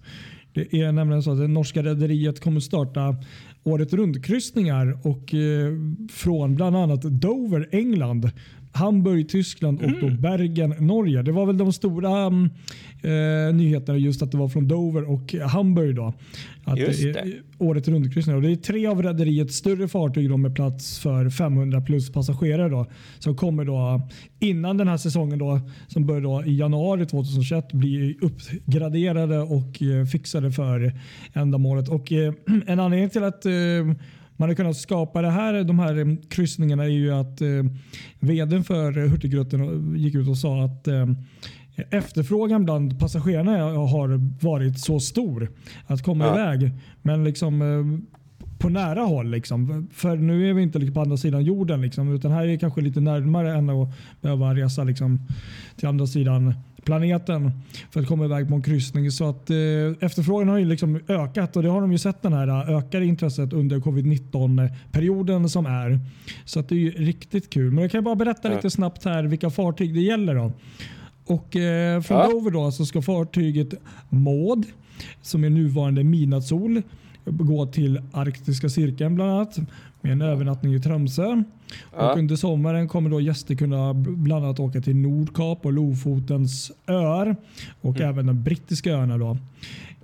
Det 0.53 0.75
är 0.81 0.93
nämligen 0.93 1.23
så 1.23 1.33
att 1.33 1.39
det 1.39 1.49
norska 1.49 1.83
rederiet 1.83 2.41
kommer 2.41 2.61
starta 2.61 3.17
året 3.63 3.93
runt-kryssningar 3.93 5.07
och 5.07 5.35
eh, 5.35 5.73
från 6.13 6.57
bland 6.57 6.77
annat 6.77 7.03
Dover, 7.03 7.69
England 7.73 8.31
Hamburg, 8.73 9.29
Tyskland 9.29 9.83
och 9.83 9.89
mm. 9.89 10.21
Bergen, 10.21 10.75
Norge. 10.79 11.23
Det 11.23 11.33
var 11.33 11.47
väl 11.47 11.59
de 11.59 11.73
stora 11.73 12.27
um, 12.27 12.51
eh, 13.03 13.55
nyheterna 13.55 13.99
just 13.99 14.23
att 14.23 14.33
det 14.33 14.39
var 14.39 14.49
från 14.49 14.69
Dover 14.69 15.11
och 15.11 15.35
Hamburg. 15.35 15.97
Då. 15.97 16.15
Att 16.65 16.79
just 16.79 17.03
det. 17.03 17.13
det 17.13 17.33
året 17.59 17.89
runtkryssningar. 17.89 18.41
Det 18.41 18.51
är 18.51 18.57
tre 18.57 18.87
av 18.87 19.03
rederiets 19.03 19.57
större 19.57 19.89
fartyg 19.89 20.29
då 20.29 20.37
med 20.37 20.55
plats 20.55 20.99
för 20.99 21.31
500 21.31 21.81
plus 21.81 22.13
passagerare 22.13 22.69
då, 22.69 22.87
som 23.19 23.37
kommer 23.37 23.65
då 23.65 24.09
innan 24.39 24.77
den 24.77 24.89
här 24.89 24.97
säsongen 24.97 25.39
då, 25.39 25.61
som 25.89 26.07
börjar 26.07 26.21
då 26.21 26.45
i 26.47 26.57
januari 26.57 27.07
2021 27.07 27.73
bli 27.73 28.19
uppgraderade 28.21 29.39
och 29.39 29.83
eh, 29.83 30.05
fixade 30.07 30.53
för 30.53 30.93
ändamålet. 31.33 31.89
Och, 31.89 32.13
eh, 32.13 32.35
en 32.67 32.81
anledning 32.81 33.11
till 33.11 33.25
att 33.25 33.47
eh, 33.47 33.53
man 34.41 34.49
har 34.49 34.57
kunnat 34.57 34.77
skapa 34.77 35.23
det 35.23 35.31
här, 35.31 35.65
de 35.65 35.79
här 35.79 36.17
kryssningarna 36.29 36.85
är 36.85 36.89
ju 36.89 37.13
att 37.13 37.41
eh, 37.41 37.49
vdn 38.21 38.65
för 38.65 38.93
Hurtigruten 38.93 39.95
gick 39.97 40.15
ut 40.15 40.29
och 40.29 40.39
sa 40.39 40.65
att 40.65 40.89
eh, 40.89 41.07
efterfrågan 41.91 42.65
bland 42.65 43.01
passagerarna 43.01 43.51
har 43.73 44.21
varit 44.45 44.79
så 44.79 45.01
stor 45.01 45.51
att 45.87 46.03
komma 46.03 46.25
ja. 46.25 46.35
iväg. 46.35 46.71
Men 47.03 47.25
liksom 47.25 47.63
eh, 47.63 48.19
på 48.59 48.69
nära 48.69 49.01
håll. 49.01 49.31
Liksom. 49.31 49.89
För 49.93 50.17
nu 50.17 50.51
är 50.51 50.55
vi 50.55 50.63
inte 50.63 50.81
på 50.81 51.01
andra 51.01 51.17
sidan 51.17 51.45
jorden. 51.45 51.81
Liksom, 51.81 52.15
utan 52.15 52.33
här 52.33 52.43
är 52.43 52.47
det 52.47 52.59
kanske 52.59 52.81
lite 52.81 53.01
närmare 53.01 53.55
än 53.55 53.71
att 53.71 53.89
behöva 54.21 54.55
resa 54.55 54.85
liksom, 54.85 55.27
till 55.77 55.89
andra 55.89 56.07
sidan 56.07 56.55
planeten 56.85 57.51
för 57.91 58.01
att 58.01 58.07
komma 58.07 58.25
iväg 58.25 58.49
på 58.49 58.55
en 58.55 58.63
kryssning. 58.63 59.11
Så 59.11 59.29
att, 59.29 59.51
eh, 59.51 59.57
efterfrågan 60.01 60.49
har 60.49 60.59
ju 60.59 60.65
liksom 60.65 61.01
ökat 61.09 61.57
och 61.57 61.63
det 61.63 61.69
har 61.69 61.81
de 61.81 61.93
ju 61.93 61.99
sett 61.99 62.23
den 62.23 62.33
här 62.33 62.49
eh, 62.49 62.77
ökade 62.77 63.07
intresset 63.07 63.53
under 63.53 63.79
covid-19 63.79 64.71
perioden 64.93 65.49
som 65.49 65.67
är. 65.67 65.99
Så 66.45 66.61
att 66.61 66.69
det 66.69 66.75
är 66.75 66.79
ju 66.79 66.91
riktigt 66.91 67.51
kul. 67.51 67.71
Men 67.71 67.83
jag 67.83 67.91
kan 67.91 68.05
bara 68.05 68.15
berätta 68.15 68.49
ja. 68.49 68.55
lite 68.55 68.71
snabbt 68.71 69.05
här 69.05 69.25
vilka 69.25 69.51
fartyg 69.51 69.95
det 69.95 70.01
gäller. 70.01 70.35
Då. 70.35 70.53
Och 71.27 71.57
eh, 71.57 72.03
från 72.03 72.19
ja. 72.19 72.31
Dover 72.31 72.51
då 72.51 72.73
så 72.73 72.87
ska 72.87 73.03
fartyget 73.03 73.75
Maud 74.09 74.67
som 75.23 75.45
är 75.45 75.51
nuvarande 75.51 76.05
midnattssol 76.05 76.83
gå 77.25 77.67
till 77.67 78.03
Arktiska 78.13 78.69
cirkeln 78.69 79.15
bland 79.15 79.31
annat 79.31 79.59
med 80.01 80.13
en 80.13 80.23
övernattning 80.23 80.75
i 80.75 80.81
Tromsö. 80.81 81.43
Ja. 81.97 82.13
Och 82.13 82.19
under 82.19 82.37
sommaren 82.37 82.89
kommer 82.89 83.11
då 83.11 83.21
gäster 83.21 83.55
kunna 83.55 83.95
bland 83.95 84.45
annat 84.45 84.61
åka 84.61 84.81
till 84.81 84.97
Nordkap 84.97 85.67
och 85.67 85.73
Lofotens 85.73 86.73
öar 86.87 87.37
och 87.81 87.97
mm. 87.97 88.09
även 88.09 88.27
de 88.27 88.43
brittiska 88.43 88.93
öarna. 88.93 89.19
Då. 89.19 89.39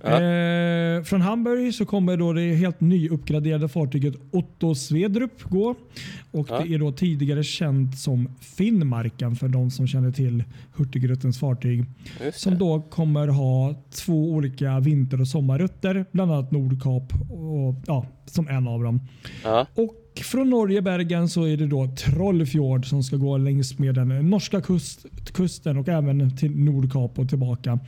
Ja. 0.03 0.21
Eh, 0.21 1.03
från 1.03 1.21
Hamburg 1.21 1.73
så 1.73 1.85
kommer 1.85 2.17
då 2.17 2.33
det 2.33 2.53
helt 2.53 2.81
nyuppgraderade 2.81 3.67
fartyget 3.67 4.15
Otto 4.31 4.75
Svedrup 4.75 5.43
gå. 5.43 5.75
Och 6.31 6.47
ja. 6.49 6.59
Det 6.59 6.73
är 6.73 6.79
då 6.79 6.91
tidigare 6.91 7.43
känt 7.43 7.97
som 7.97 8.29
Finnmarken 8.41 9.35
för 9.35 9.47
de 9.47 9.71
som 9.71 9.87
känner 9.87 10.11
till 10.11 10.43
Hurtigrutens 10.75 11.39
fartyg. 11.39 11.85
Som 12.33 12.57
då 12.57 12.81
kommer 12.81 13.27
ha 13.27 13.75
två 14.05 14.31
olika 14.31 14.79
vinter 14.79 15.21
och 15.21 15.27
sommarrutter, 15.27 16.05
bland 16.11 16.31
annat 16.31 16.51
Nordkap 16.51 17.13
och, 17.29 17.75
ja, 17.87 18.05
som 18.25 18.47
en 18.47 18.67
av 18.67 18.83
dem. 18.83 19.01
Ja. 19.43 19.67
Och 19.75 20.06
från 20.23 20.49
Norge, 20.49 20.81
Bergen, 20.81 21.29
så 21.29 21.43
är 21.43 21.57
det 21.57 21.67
då 21.67 21.87
Trollfjord 21.87 22.85
som 22.85 23.03
ska 23.03 23.15
gå 23.15 23.37
längs 23.37 23.79
med 23.79 23.95
den 23.95 24.29
norska 24.29 24.61
kust, 24.61 25.05
kusten 25.33 25.77
och 25.77 25.89
även 25.89 26.37
till 26.37 26.59
Nordkap 26.59 27.19
och 27.19 27.29
tillbaka. 27.29 27.79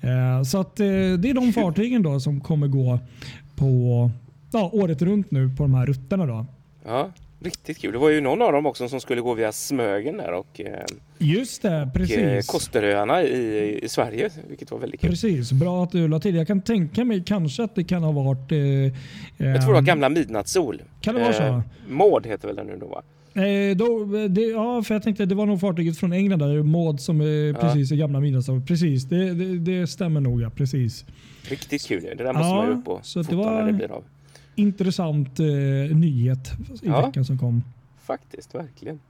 Eh, 0.00 0.42
så 0.42 0.60
att 0.60 0.80
eh, 0.80 0.86
det 0.86 1.30
är 1.30 1.34
de 1.34 1.52
fartygen 1.52 2.02
då 2.02 2.20
som 2.20 2.40
kommer 2.40 2.66
gå 2.66 2.98
på 3.56 4.10
ja, 4.52 4.70
året 4.72 5.02
runt 5.02 5.30
nu 5.30 5.56
på 5.56 5.62
de 5.62 5.74
här 5.74 5.86
rutterna. 5.86 6.26
Då. 6.26 6.46
Ja. 6.84 7.10
Riktigt 7.42 7.78
kul. 7.78 7.92
Det 7.92 7.98
var 7.98 8.10
ju 8.10 8.20
någon 8.20 8.42
av 8.42 8.52
dem 8.52 8.66
också 8.66 8.88
som 8.88 9.00
skulle 9.00 9.20
gå 9.20 9.34
via 9.34 9.52
Smögen 9.52 10.16
där 10.16 10.32
och, 10.32 10.60
eh, 10.60 10.84
Just 11.18 11.62
det, 11.62 11.82
och 11.82 11.94
precis. 11.94 12.16
Eh, 12.16 12.40
Kosteröarna 12.40 13.22
i, 13.22 13.78
i 13.82 13.88
Sverige, 13.88 14.30
vilket 14.48 14.70
var 14.70 14.78
väldigt 14.78 15.00
kul. 15.00 15.10
Precis, 15.10 15.52
bra 15.52 15.84
att 15.84 15.90
du 15.90 16.08
la 16.08 16.20
till. 16.20 16.34
Jag 16.34 16.46
kan 16.46 16.62
tänka 16.62 17.04
mig 17.04 17.22
kanske 17.26 17.62
att 17.62 17.74
det 17.74 17.84
kan 17.84 18.02
ha 18.02 18.12
varit... 18.12 18.52
Eh, 18.52 18.58
jag 18.58 19.62
tror 19.62 19.66
det 19.66 19.72
var 19.72 19.82
gamla 19.82 20.08
Midnattssol. 20.08 20.82
Kan 21.00 21.14
det 21.14 21.20
vara 21.20 21.32
så? 21.32 21.42
Eh, 21.42 21.60
Maud 21.88 22.26
heter 22.26 22.48
väl 22.48 22.56
den 22.56 22.66
nu 22.66 22.76
då 22.80 22.86
va? 22.86 23.02
Eh, 23.34 23.76
då, 23.76 24.04
det, 24.28 24.40
ja, 24.40 24.82
för 24.82 24.94
jag 24.94 25.02
tänkte 25.02 25.26
det 25.26 25.34
var 25.34 25.46
nog 25.46 25.60
fartyget 25.60 25.98
från 25.98 26.12
England 26.12 26.38
där, 26.38 26.62
Maud 26.62 27.00
som 27.00 27.20
är 27.20 27.52
precis 27.52 27.90
ja. 27.90 27.96
i 27.96 27.98
gamla 27.98 28.20
Midnattssol. 28.20 28.62
Precis, 28.62 29.04
det, 29.04 29.34
det, 29.34 29.58
det, 29.58 29.86
stämmer 29.86 30.20
nog 30.20 30.42
ja, 30.42 30.50
precis. 30.50 31.04
Riktigt 31.42 31.86
kul. 31.86 32.02
Det 32.02 32.24
där 32.24 32.32
måste 32.32 32.48
ja, 32.48 32.54
man 32.54 32.66
ju 32.66 32.72
upp 32.72 32.88
och 32.88 33.06
fota 33.06 33.50
när 33.50 33.66
det 33.66 33.72
blir 33.72 33.92
av 33.92 34.04
intressant 34.54 35.40
eh, 35.40 35.46
nyhet 35.96 36.50
i 36.82 36.86
ja, 36.86 37.06
veckan 37.06 37.24
som 37.24 37.38
kom. 37.38 37.64
Faktiskt, 38.02 38.54
verkligen. 38.54 39.00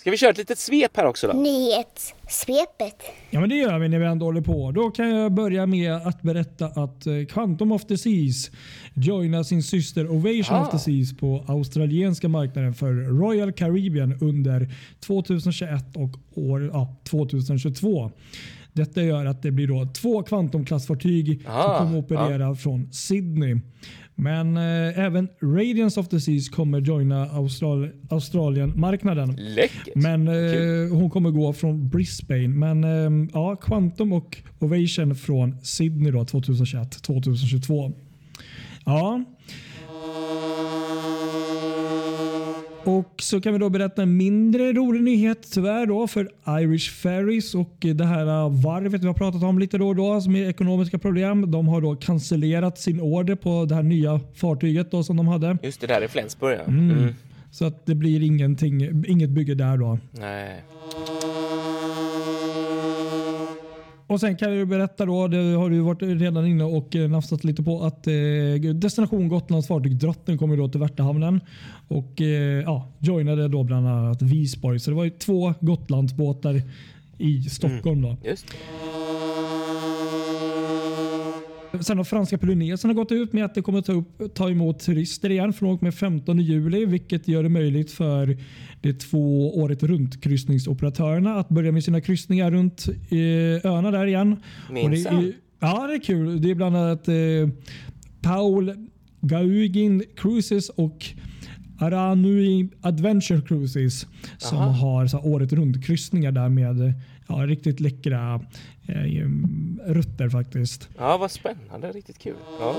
Ska 0.00 0.10
vi 0.10 0.16
köra 0.16 0.30
ett 0.30 0.38
litet 0.38 0.58
svep 0.58 0.96
här 0.96 1.04
också 1.04 1.26
då? 1.26 1.32
Nyhetssvepet. 1.32 3.02
Ja 3.30 3.40
men 3.40 3.48
det 3.48 3.56
gör 3.56 3.78
vi 3.78 3.88
när 3.88 3.98
vi 3.98 4.06
ändå 4.06 4.26
håller 4.26 4.40
på. 4.40 4.72
Då 4.72 4.90
kan 4.90 5.10
jag 5.10 5.32
börja 5.32 5.66
med 5.66 5.94
att 5.94 6.22
berätta 6.22 6.66
att 6.66 7.06
eh, 7.06 7.24
Quantum 7.28 7.72
of 7.72 7.84
the 7.84 7.98
Seas 7.98 8.50
joinar 8.94 9.42
sin 9.42 9.62
syster 9.62 10.10
Ovation 10.10 10.56
ah. 10.56 10.66
of 10.66 10.70
the 10.70 10.78
Seas 10.78 11.16
på 11.16 11.44
australienska 11.48 12.28
marknaden 12.28 12.74
för 12.74 12.92
Royal 12.92 13.52
Caribbean 13.52 14.18
under 14.20 14.74
2021 15.00 15.96
och 15.96 16.10
år, 16.34 16.70
ja, 16.72 16.96
2022. 17.04 18.10
Detta 18.72 19.02
gör 19.02 19.26
att 19.26 19.42
det 19.42 19.50
blir 19.50 19.66
då 19.66 19.88
två 20.00 20.22
kvantumklassfartyg 20.22 21.42
som 21.42 21.52
kommer 21.52 21.98
att 21.98 22.04
operera 22.04 22.50
ah. 22.50 22.54
från 22.54 22.92
Sydney. 22.92 23.56
Men 24.20 24.56
eh, 24.56 24.98
även 24.98 25.28
Radiance 25.42 26.00
of 26.00 26.08
the 26.08 26.20
Seas 26.20 26.48
kommer 26.48 26.80
joina 26.80 27.26
Austral 27.26 27.90
Australien-marknaden. 28.10 29.36
Läckert! 29.38 29.94
Men 29.94 30.28
eh, 30.28 30.92
hon 30.92 31.10
kommer 31.10 31.30
gå 31.30 31.52
från 31.52 31.88
Brisbane. 31.88 32.48
Men 32.48 32.84
eh, 32.84 33.28
ja, 33.32 33.56
Quantum 33.56 34.12
och 34.12 34.36
Ovation 34.58 35.14
från 35.14 35.56
Sydney 35.62 36.12
då 36.12 36.18
2021-2022. 36.18 37.92
Ja. 38.84 39.24
Och 42.84 43.14
så 43.18 43.40
kan 43.40 43.52
vi 43.52 43.58
då 43.58 43.68
berätta 43.68 44.02
en 44.02 44.16
mindre 44.16 44.72
rolig 44.72 45.02
nyhet 45.02 45.52
tyvärr 45.52 45.86
då 45.86 46.06
för 46.06 46.30
Irish 46.48 46.90
Ferries 46.90 47.54
och 47.54 47.76
det 47.80 48.04
här 48.04 48.26
uh, 48.26 48.62
varvet 48.62 49.02
vi 49.02 49.06
har 49.06 49.14
pratat 49.14 49.42
om 49.42 49.58
lite 49.58 49.78
då 49.78 49.88
och 49.88 49.96
då 49.96 50.20
som 50.20 50.36
är 50.36 50.48
ekonomiska 50.48 50.98
problem. 50.98 51.50
De 51.50 51.68
har 51.68 51.80
då 51.80 51.96
cancellerat 51.96 52.78
sin 52.78 53.00
order 53.00 53.34
på 53.34 53.64
det 53.64 53.74
här 53.74 53.82
nya 53.82 54.20
fartyget 54.34 54.90
då 54.90 55.02
som 55.02 55.16
de 55.16 55.28
hade. 55.28 55.58
Just 55.62 55.80
det 55.80 55.86
där 55.86 56.04
i 56.04 56.08
Flensburg 56.08 56.58
ja. 56.58 56.64
Mm. 56.64 57.14
Så 57.50 57.64
att 57.64 57.86
det 57.86 57.94
blir 57.94 58.22
ingenting, 58.22 59.04
inget 59.06 59.30
bygge 59.30 59.54
där 59.54 59.76
då. 59.76 59.98
Nej. 60.10 60.62
Och 64.10 64.20
sen 64.20 64.36
kan 64.36 64.58
jag 64.58 64.68
berätta 64.68 65.06
då, 65.06 65.28
det 65.28 65.36
har 65.36 65.70
du 65.70 65.80
varit 65.80 66.02
redan 66.02 66.46
inne 66.46 66.64
och 66.64 66.96
eh, 66.96 67.10
nafsat 67.10 67.44
lite 67.44 67.62
på 67.62 67.82
att 67.82 68.06
eh, 68.06 68.12
Destination 68.74 69.28
Gotlands 69.28 69.68
fartyg 69.68 69.96
Drotten 69.96 70.38
kommer 70.38 70.56
då 70.56 70.68
till 70.68 70.80
Värtahamnen 70.80 71.40
och 71.88 72.20
eh, 72.20 72.62
ja, 72.62 72.92
joinade 72.98 73.48
då 73.48 73.64
bland 73.64 73.88
annat 73.88 74.22
Visborg. 74.22 74.80
Så 74.80 74.90
det 74.90 74.96
var 74.96 75.04
ju 75.04 75.10
två 75.10 75.54
Gotlandsbåtar 75.60 76.62
i 77.18 77.42
Stockholm 77.42 78.02
då. 78.02 78.08
Mm, 78.08 78.18
just 78.24 78.46
Sen 81.80 81.96
har 81.96 82.04
franska 82.04 82.38
Polynesien 82.38 82.94
gått 82.94 83.12
ut 83.12 83.32
med 83.32 83.44
att 83.44 83.54
det 83.54 83.62
kommer 83.62 83.82
ta, 83.82 83.92
upp, 83.92 84.34
ta 84.34 84.50
emot 84.50 84.80
turister 84.80 85.30
igen 85.30 85.52
från 85.52 85.74
och 85.74 85.82
med 85.82 85.94
15 85.94 86.38
juli, 86.38 86.84
vilket 86.84 87.28
gör 87.28 87.42
det 87.42 87.48
möjligt 87.48 87.90
för 87.90 88.36
de 88.80 88.92
två 88.92 89.56
året 89.58 89.82
runt 89.82 90.22
kryssningsoperatörerna 90.22 91.34
att 91.34 91.48
börja 91.48 91.72
med 91.72 91.84
sina 91.84 92.00
kryssningar 92.00 92.50
runt 92.50 92.88
eh, 92.88 93.70
öarna 93.70 93.90
där 93.90 94.06
igen. 94.06 94.36
Minsann. 94.70 95.32
ja, 95.60 95.86
det 95.86 95.94
är 95.94 96.00
kul. 96.00 96.42
Det 96.42 96.50
är 96.50 96.54
bland 96.54 96.76
annat 96.76 97.08
eh, 97.08 97.14
Paul 98.20 98.88
Gaugin 99.20 100.02
Cruises 100.16 100.68
och 100.68 101.06
Aranui 101.80 102.68
Adventure 102.80 103.40
Cruises 103.40 104.06
som 104.38 104.58
Aha. 104.58 104.70
har 104.70 105.06
så 105.06 105.18
året 105.18 105.52
runt 105.52 105.84
kryssningar 105.84 106.32
där 106.32 106.48
med 106.48 106.94
ja, 107.30 107.46
riktigt 107.46 107.80
läckra 107.80 108.40
eh, 108.88 108.94
rutter 109.86 110.28
faktiskt. 110.28 110.88
Ja, 110.98 111.16
vad 111.18 111.30
spännande. 111.30 111.92
Riktigt 111.92 112.18
kul. 112.18 112.34
Ja. 112.60 112.74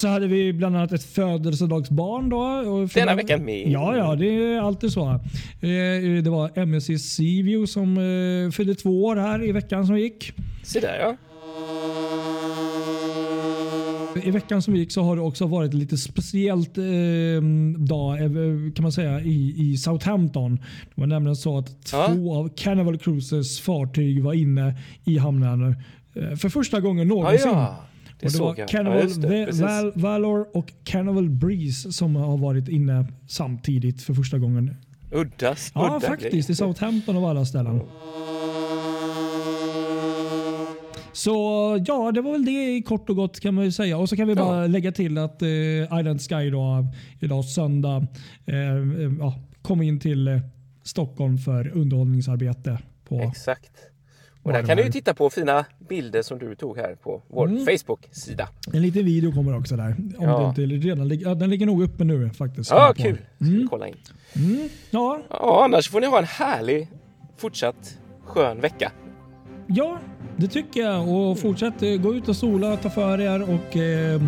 Så 0.00 0.08
hade 0.08 0.26
vi 0.26 0.52
bland 0.52 0.76
annat 0.76 0.92
ett 0.92 1.04
födelsedagsbarn 1.04 2.28
då. 2.28 2.38
och 2.70 2.88
Denna 2.88 3.14
veckan 3.14 3.44
med. 3.44 3.68
Ja, 3.70 3.96
ja, 3.96 4.14
det 4.14 4.26
är 4.26 4.60
alltid 4.60 4.92
så. 4.92 5.08
Eh, 5.10 6.22
Det 6.22 6.30
var 6.30 6.58
MSC 6.58 6.98
Seaview 6.98 7.66
som 7.66 7.98
eh, 7.98 8.50
fyllde 8.50 8.74
två 8.74 9.04
år 9.04 9.16
här 9.16 9.44
i 9.48 9.52
veckan 9.52 9.86
som 9.86 9.98
gick. 9.98 10.32
Se 10.64 10.80
där 10.80 10.98
ja. 11.00 11.16
I 14.24 14.30
veckan 14.30 14.62
som 14.62 14.76
gick 14.76 14.92
så 14.92 15.02
har 15.02 15.16
det 15.16 15.22
också 15.22 15.46
varit 15.46 15.74
lite 15.74 15.96
speciellt 15.96 16.78
eh, 16.78 16.84
dag 17.78 18.18
kan 18.76 18.82
man 18.82 18.92
säga 18.92 19.20
i, 19.20 19.54
i 19.72 19.76
Southampton. 19.76 20.56
Det 20.94 21.00
var 21.00 21.06
nämligen 21.06 21.36
så 21.36 21.58
att 21.58 21.88
Ja. 21.92 22.06
två 22.14 22.34
av 22.36 22.48
Carnival 22.56 22.98
Cruises 22.98 23.60
fartyg 23.60 24.22
var 24.22 24.32
inne 24.34 24.74
i 25.04 25.18
hamnen 25.18 25.76
eh, 26.14 26.36
för 26.36 26.48
första 26.48 26.80
gången 26.80 27.08
Ja, 27.08 27.14
någonsin. 27.14 27.50
ja. 27.50 27.76
Det 28.20 28.26
och 28.26 28.32
det 28.32 28.38
var 28.38 28.54
jag. 28.58 28.68
Carnival 28.68 29.08
Ja, 29.22 29.28
det. 29.28 29.52
Val- 29.62 29.92
Valor 29.94 30.46
och 30.56 30.72
Carnival 30.84 31.30
Breeze 31.30 31.92
som 31.92 32.16
har 32.16 32.36
varit 32.38 32.68
inne 32.68 33.06
samtidigt 33.28 34.02
för 34.02 34.14
första 34.14 34.38
gången. 34.38 34.76
Uddas. 35.12 35.72
Ja, 35.74 35.96
udda 35.96 36.06
faktiskt. 36.08 36.50
I 36.50 36.54
Southampton 36.54 37.16
av 37.16 37.24
alla 37.24 37.44
ställen. 37.44 37.80
Så 41.18 41.32
ja, 41.86 42.12
det 42.12 42.20
var 42.20 42.32
väl 42.32 42.44
det 42.44 42.76
i 42.76 42.82
kort 42.82 43.10
och 43.10 43.16
gott 43.16 43.40
kan 43.40 43.54
man 43.54 43.64
ju 43.64 43.72
säga. 43.72 43.98
Och 43.98 44.08
så 44.08 44.16
kan 44.16 44.28
vi 44.28 44.34
bara 44.34 44.66
lägga 44.66 44.92
till 44.92 45.18
att 45.18 45.42
eh, 45.42 45.48
Island 45.98 46.20
Sky 46.22 46.50
då, 46.50 46.86
idag 47.20 47.44
söndag 47.44 48.06
eh, 48.46 48.56
eh, 48.76 49.12
ja, 49.18 49.34
kom 49.62 49.82
in 49.82 50.00
till 50.00 50.28
eh, 50.28 50.38
Stockholm 50.82 51.38
för 51.38 51.68
underhållningsarbete. 51.76 52.78
På, 53.08 53.20
Exakt. 53.20 53.70
Och 54.42 54.52
där 54.52 54.62
kan 54.62 54.76
du 54.76 54.92
titta 54.92 55.14
på 55.14 55.30
fina 55.30 55.64
bilder 55.88 56.22
som 56.22 56.38
du 56.38 56.54
tog 56.54 56.76
här 56.76 56.94
på 56.94 57.22
vår 57.28 57.46
Mm. 57.48 57.66
Facebook-sida. 57.66 58.48
en 58.72 58.82
liten 58.82 59.04
video 59.04 59.32
kommer 59.32 59.56
också 59.58 59.76
där. 59.76 59.96
Om 59.98 60.14
Ja. 60.24 60.52
det 60.56 60.62
inte 60.62 60.88
redan 60.88 61.18
ja, 61.18 61.34
den 61.34 61.50
ligger 61.50 61.66
nog 61.66 61.82
uppe 61.82 62.04
nu 62.04 62.30
faktiskt. 62.30 62.70
Ja, 62.70 62.92
På- 62.96 63.02
kul. 63.02 63.16
Ska 63.16 63.44
vi 63.50 63.66
kolla 63.70 63.88
in. 63.88 63.94
Mm, 64.36 64.68
ja, 64.90 65.22
Ja, 65.30 65.64
annars 65.64 65.88
får 65.90 66.00
ni 66.00 66.06
ha 66.06 66.18
en 66.18 66.24
härlig 66.24 66.88
fortsatt 67.36 67.98
skön 68.24 68.60
vecka. 68.60 68.92
Ja, 69.66 69.98
det 70.38 70.48
tycker 70.48 70.80
jag. 70.80 71.08
Och 71.08 71.38
fortsätt 71.38 71.82
eh, 71.82 71.90
gå 71.94 72.14
ut 72.14 72.28
och 72.28 72.36
sola, 72.36 72.76
ta 72.76 72.90
för 72.90 73.20
er 73.20 73.42
och 73.42 73.76
eh, 73.76 74.20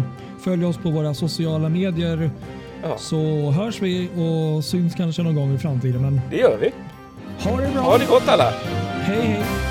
följ 0.44 0.64
oss 0.64 0.76
på 0.76 0.90
våra 0.90 1.14
sociala 1.14 1.68
medier. 1.68 2.30
Ja. 2.82 2.96
Så 2.98 3.50
hörs 3.50 3.82
vi 3.82 4.08
och 4.16 4.64
syns 4.64 4.94
kanske 4.94 5.22
någon 5.22 5.34
gång 5.34 5.54
i 5.54 5.58
framtiden. 5.58 6.02
Men 6.02 6.20
Det 6.30 6.36
gör 6.36 6.58
vi. 6.60 6.70
ha 7.50 7.56
det 7.60 7.70
bra! 7.72 7.82
Ha 7.82 7.98
det 7.98 8.06
gott 8.08 8.28
alla! 8.28 8.50
Hej 9.02 9.20
hej! 9.26 9.69